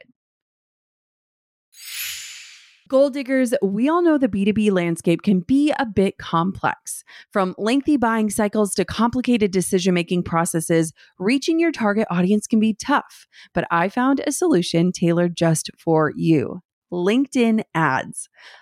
Goal 2.89 3.11
diggers, 3.11 3.55
we 3.63 3.89
all 3.89 4.03
know 4.03 4.19
the 4.19 4.29
B2B 4.29 4.73
landscape 4.73 5.23
can 5.23 5.41
be 5.41 5.73
a 5.79 5.87
bit 5.87 6.19
complex. 6.19 7.05
From 7.33 7.55
lengthy 7.57 7.97
buying 7.97 8.31
cycles 8.31 8.75
to 8.75 8.85
complicated 8.85 9.53
decision 9.53 9.95
making 9.95 10.25
processes, 10.25 10.93
reaching 11.17 11.61
your 11.61 11.71
target 11.71 12.09
audience 12.11 12.49
can 12.49 12.59
be 12.59 12.75
tough. 12.75 13.29
But 13.55 13.65
I 13.71 13.89
found 13.89 14.21
a 14.27 14.33
solution 14.33 14.91
tailored 14.91 15.37
just 15.37 15.71
for 15.79 16.13
you 16.17 16.63
LinkedIn 16.93 17.63
ads. 17.75 18.29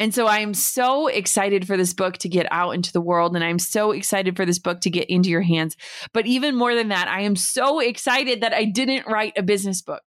And 0.00 0.14
so 0.14 0.26
I 0.26 0.38
am 0.38 0.54
so 0.54 1.08
excited 1.08 1.66
for 1.66 1.76
this 1.76 1.92
book 1.92 2.18
to 2.18 2.28
get 2.28 2.46
out 2.52 2.70
into 2.74 2.92
the 2.92 3.00
world. 3.00 3.34
And 3.34 3.44
I'm 3.44 3.58
so 3.58 3.90
excited 3.90 4.36
for 4.36 4.46
this 4.46 4.60
book 4.60 4.80
to 4.82 4.90
get 4.90 5.10
into 5.10 5.28
your 5.28 5.42
hands. 5.42 5.76
But 6.12 6.26
even 6.26 6.54
more 6.54 6.74
than 6.74 6.88
that, 6.88 7.08
I 7.08 7.22
am 7.22 7.34
so 7.34 7.80
excited 7.80 8.42
that 8.42 8.52
I 8.52 8.64
didn't 8.64 9.08
write 9.08 9.32
a 9.36 9.42
business 9.42 9.82
book 9.82 10.02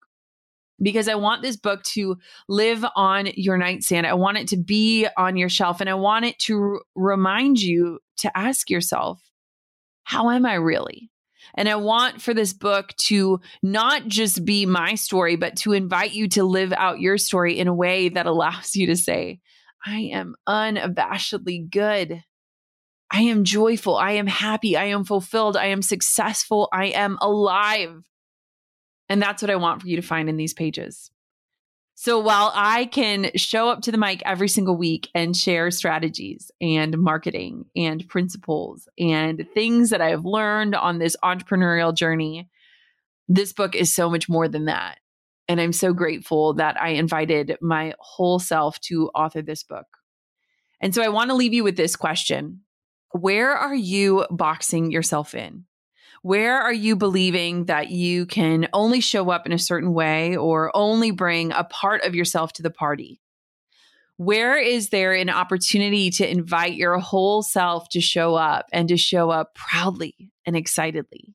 because 0.80 1.08
I 1.08 1.16
want 1.16 1.42
this 1.42 1.56
book 1.56 1.82
to 1.94 2.16
live 2.48 2.84
on 2.94 3.26
your 3.34 3.58
nightstand. 3.58 4.06
I 4.06 4.14
want 4.14 4.38
it 4.38 4.48
to 4.48 4.56
be 4.56 5.08
on 5.16 5.36
your 5.36 5.48
shelf. 5.48 5.80
And 5.80 5.90
I 5.90 5.94
want 5.94 6.24
it 6.24 6.38
to 6.40 6.80
remind 6.94 7.60
you 7.60 7.98
to 8.18 8.36
ask 8.36 8.70
yourself, 8.70 9.20
how 10.04 10.30
am 10.30 10.46
I 10.46 10.54
really? 10.54 11.10
And 11.54 11.68
I 11.68 11.74
want 11.76 12.22
for 12.22 12.32
this 12.32 12.52
book 12.52 12.94
to 13.06 13.40
not 13.62 14.06
just 14.06 14.44
be 14.44 14.66
my 14.66 14.94
story, 14.94 15.36
but 15.36 15.56
to 15.58 15.72
invite 15.72 16.12
you 16.12 16.28
to 16.28 16.44
live 16.44 16.72
out 16.72 17.00
your 17.00 17.18
story 17.18 17.58
in 17.58 17.66
a 17.66 17.74
way 17.74 18.08
that 18.08 18.26
allows 18.26 18.76
you 18.76 18.86
to 18.86 18.96
say, 18.96 19.40
I 19.84 20.10
am 20.12 20.34
unabashedly 20.48 21.70
good. 21.70 22.22
I 23.10 23.22
am 23.22 23.44
joyful. 23.44 23.96
I 23.96 24.12
am 24.12 24.26
happy. 24.26 24.76
I 24.76 24.84
am 24.84 25.04
fulfilled. 25.04 25.56
I 25.56 25.66
am 25.66 25.82
successful. 25.82 26.68
I 26.72 26.86
am 26.86 27.18
alive. 27.20 28.04
And 29.08 29.20
that's 29.20 29.42
what 29.42 29.50
I 29.50 29.56
want 29.56 29.82
for 29.82 29.88
you 29.88 29.96
to 29.96 30.02
find 30.02 30.28
in 30.28 30.36
these 30.36 30.54
pages. 30.54 31.10
So 31.96 32.18
while 32.18 32.50
I 32.54 32.86
can 32.86 33.30
show 33.34 33.68
up 33.68 33.82
to 33.82 33.92
the 33.92 33.98
mic 33.98 34.22
every 34.24 34.48
single 34.48 34.74
week 34.74 35.10
and 35.14 35.36
share 35.36 35.70
strategies 35.70 36.50
and 36.58 36.96
marketing 36.96 37.66
and 37.76 38.08
principles 38.08 38.88
and 38.98 39.46
things 39.52 39.90
that 39.90 40.00
I 40.00 40.08
have 40.10 40.24
learned 40.24 40.74
on 40.74 40.98
this 40.98 41.14
entrepreneurial 41.22 41.94
journey, 41.94 42.48
this 43.28 43.52
book 43.52 43.74
is 43.74 43.92
so 43.92 44.08
much 44.08 44.30
more 44.30 44.48
than 44.48 44.64
that. 44.64 44.99
And 45.50 45.60
I'm 45.60 45.72
so 45.72 45.92
grateful 45.92 46.54
that 46.54 46.80
I 46.80 46.90
invited 46.90 47.56
my 47.60 47.92
whole 47.98 48.38
self 48.38 48.78
to 48.82 49.08
author 49.16 49.42
this 49.42 49.64
book. 49.64 49.86
And 50.80 50.94
so 50.94 51.02
I 51.02 51.08
want 51.08 51.30
to 51.30 51.34
leave 51.34 51.52
you 51.52 51.64
with 51.64 51.76
this 51.76 51.96
question 51.96 52.60
Where 53.10 53.50
are 53.50 53.74
you 53.74 54.26
boxing 54.30 54.92
yourself 54.92 55.34
in? 55.34 55.64
Where 56.22 56.56
are 56.56 56.72
you 56.72 56.94
believing 56.94 57.64
that 57.64 57.90
you 57.90 58.26
can 58.26 58.68
only 58.72 59.00
show 59.00 59.28
up 59.30 59.44
in 59.44 59.50
a 59.50 59.58
certain 59.58 59.92
way 59.92 60.36
or 60.36 60.70
only 60.72 61.10
bring 61.10 61.50
a 61.50 61.64
part 61.64 62.04
of 62.04 62.14
yourself 62.14 62.52
to 62.52 62.62
the 62.62 62.70
party? 62.70 63.20
Where 64.18 64.56
is 64.56 64.90
there 64.90 65.14
an 65.14 65.30
opportunity 65.30 66.10
to 66.10 66.30
invite 66.30 66.74
your 66.74 66.96
whole 67.00 67.42
self 67.42 67.88
to 67.88 68.00
show 68.00 68.36
up 68.36 68.66
and 68.72 68.88
to 68.88 68.96
show 68.96 69.30
up 69.30 69.56
proudly 69.56 70.30
and 70.46 70.54
excitedly? 70.54 71.34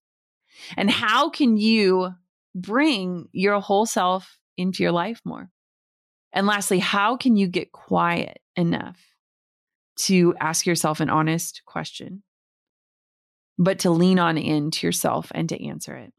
And 0.78 0.90
how 0.90 1.30
can 1.30 1.58
you 1.58 2.14
bring 2.56 3.28
your 3.34 3.60
whole 3.60 3.86
self 3.86 4.40
into 4.58 4.82
your 4.82 4.94
life 4.94 5.22
more? 5.26 5.50
And 6.34 6.48
lastly, 6.48 6.80
how 6.80 7.18
can 7.18 7.36
you 7.36 7.48
get 7.48 7.72
quiet 7.72 8.40
enough 8.56 9.00
to 9.98 10.34
ask 10.40 10.66
yourself 10.66 11.00
an 11.00 11.10
honest 11.10 11.62
question, 11.66 12.24
but 13.58 13.80
to 13.80 13.92
lean 13.92 14.20
on 14.20 14.38
into 14.38 14.88
yourself 14.88 15.32
and 15.36 15.48
to 15.50 15.68
answer 15.68 15.96
it? 15.96 16.14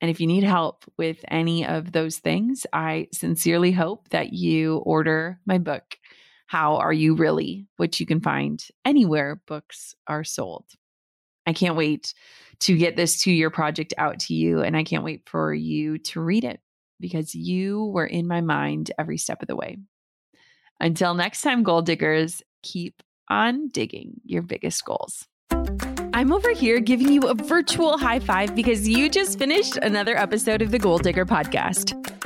And 0.00 0.10
if 0.10 0.20
you 0.20 0.26
need 0.26 0.44
help 0.44 0.84
with 0.98 1.24
any 1.28 1.66
of 1.66 1.92
those 1.92 2.18
things, 2.18 2.66
I 2.72 3.08
sincerely 3.12 3.72
hope 3.72 4.08
that 4.10 4.32
you 4.32 4.78
order 4.78 5.40
my 5.46 5.58
book, 5.58 5.98
How 6.46 6.76
Are 6.76 6.92
You 6.92 7.14
Really? 7.14 7.66
which 7.76 8.00
you 8.00 8.06
can 8.06 8.20
find 8.20 8.62
anywhere 8.84 9.40
books 9.46 9.94
are 10.06 10.24
sold. 10.24 10.66
I 11.46 11.52
can't 11.52 11.76
wait 11.76 12.14
to 12.60 12.76
get 12.76 12.96
this 12.96 13.20
two 13.20 13.32
year 13.32 13.50
project 13.50 13.94
out 13.98 14.20
to 14.20 14.34
you, 14.34 14.60
and 14.60 14.76
I 14.76 14.84
can't 14.84 15.04
wait 15.04 15.22
for 15.26 15.52
you 15.52 15.98
to 15.98 16.20
read 16.20 16.44
it 16.44 16.60
because 17.00 17.34
you 17.34 17.86
were 17.86 18.06
in 18.06 18.26
my 18.26 18.40
mind 18.40 18.90
every 18.98 19.18
step 19.18 19.42
of 19.42 19.48
the 19.48 19.56
way. 19.56 19.78
Until 20.80 21.14
next 21.14 21.42
time, 21.42 21.62
goal 21.62 21.82
diggers, 21.82 22.42
keep 22.62 23.02
on 23.28 23.68
digging 23.68 24.20
your 24.24 24.42
biggest 24.42 24.84
goals. 24.84 25.26
I'm 26.14 26.32
over 26.32 26.52
here 26.52 26.78
giving 26.78 27.12
you 27.12 27.22
a 27.22 27.34
virtual 27.34 27.98
high 27.98 28.20
five 28.20 28.54
because 28.54 28.88
you 28.88 29.10
just 29.10 29.38
finished 29.38 29.76
another 29.78 30.16
episode 30.16 30.62
of 30.62 30.70
the 30.70 30.78
Goal 30.78 30.98
Digger 30.98 31.26
podcast. 31.26 32.13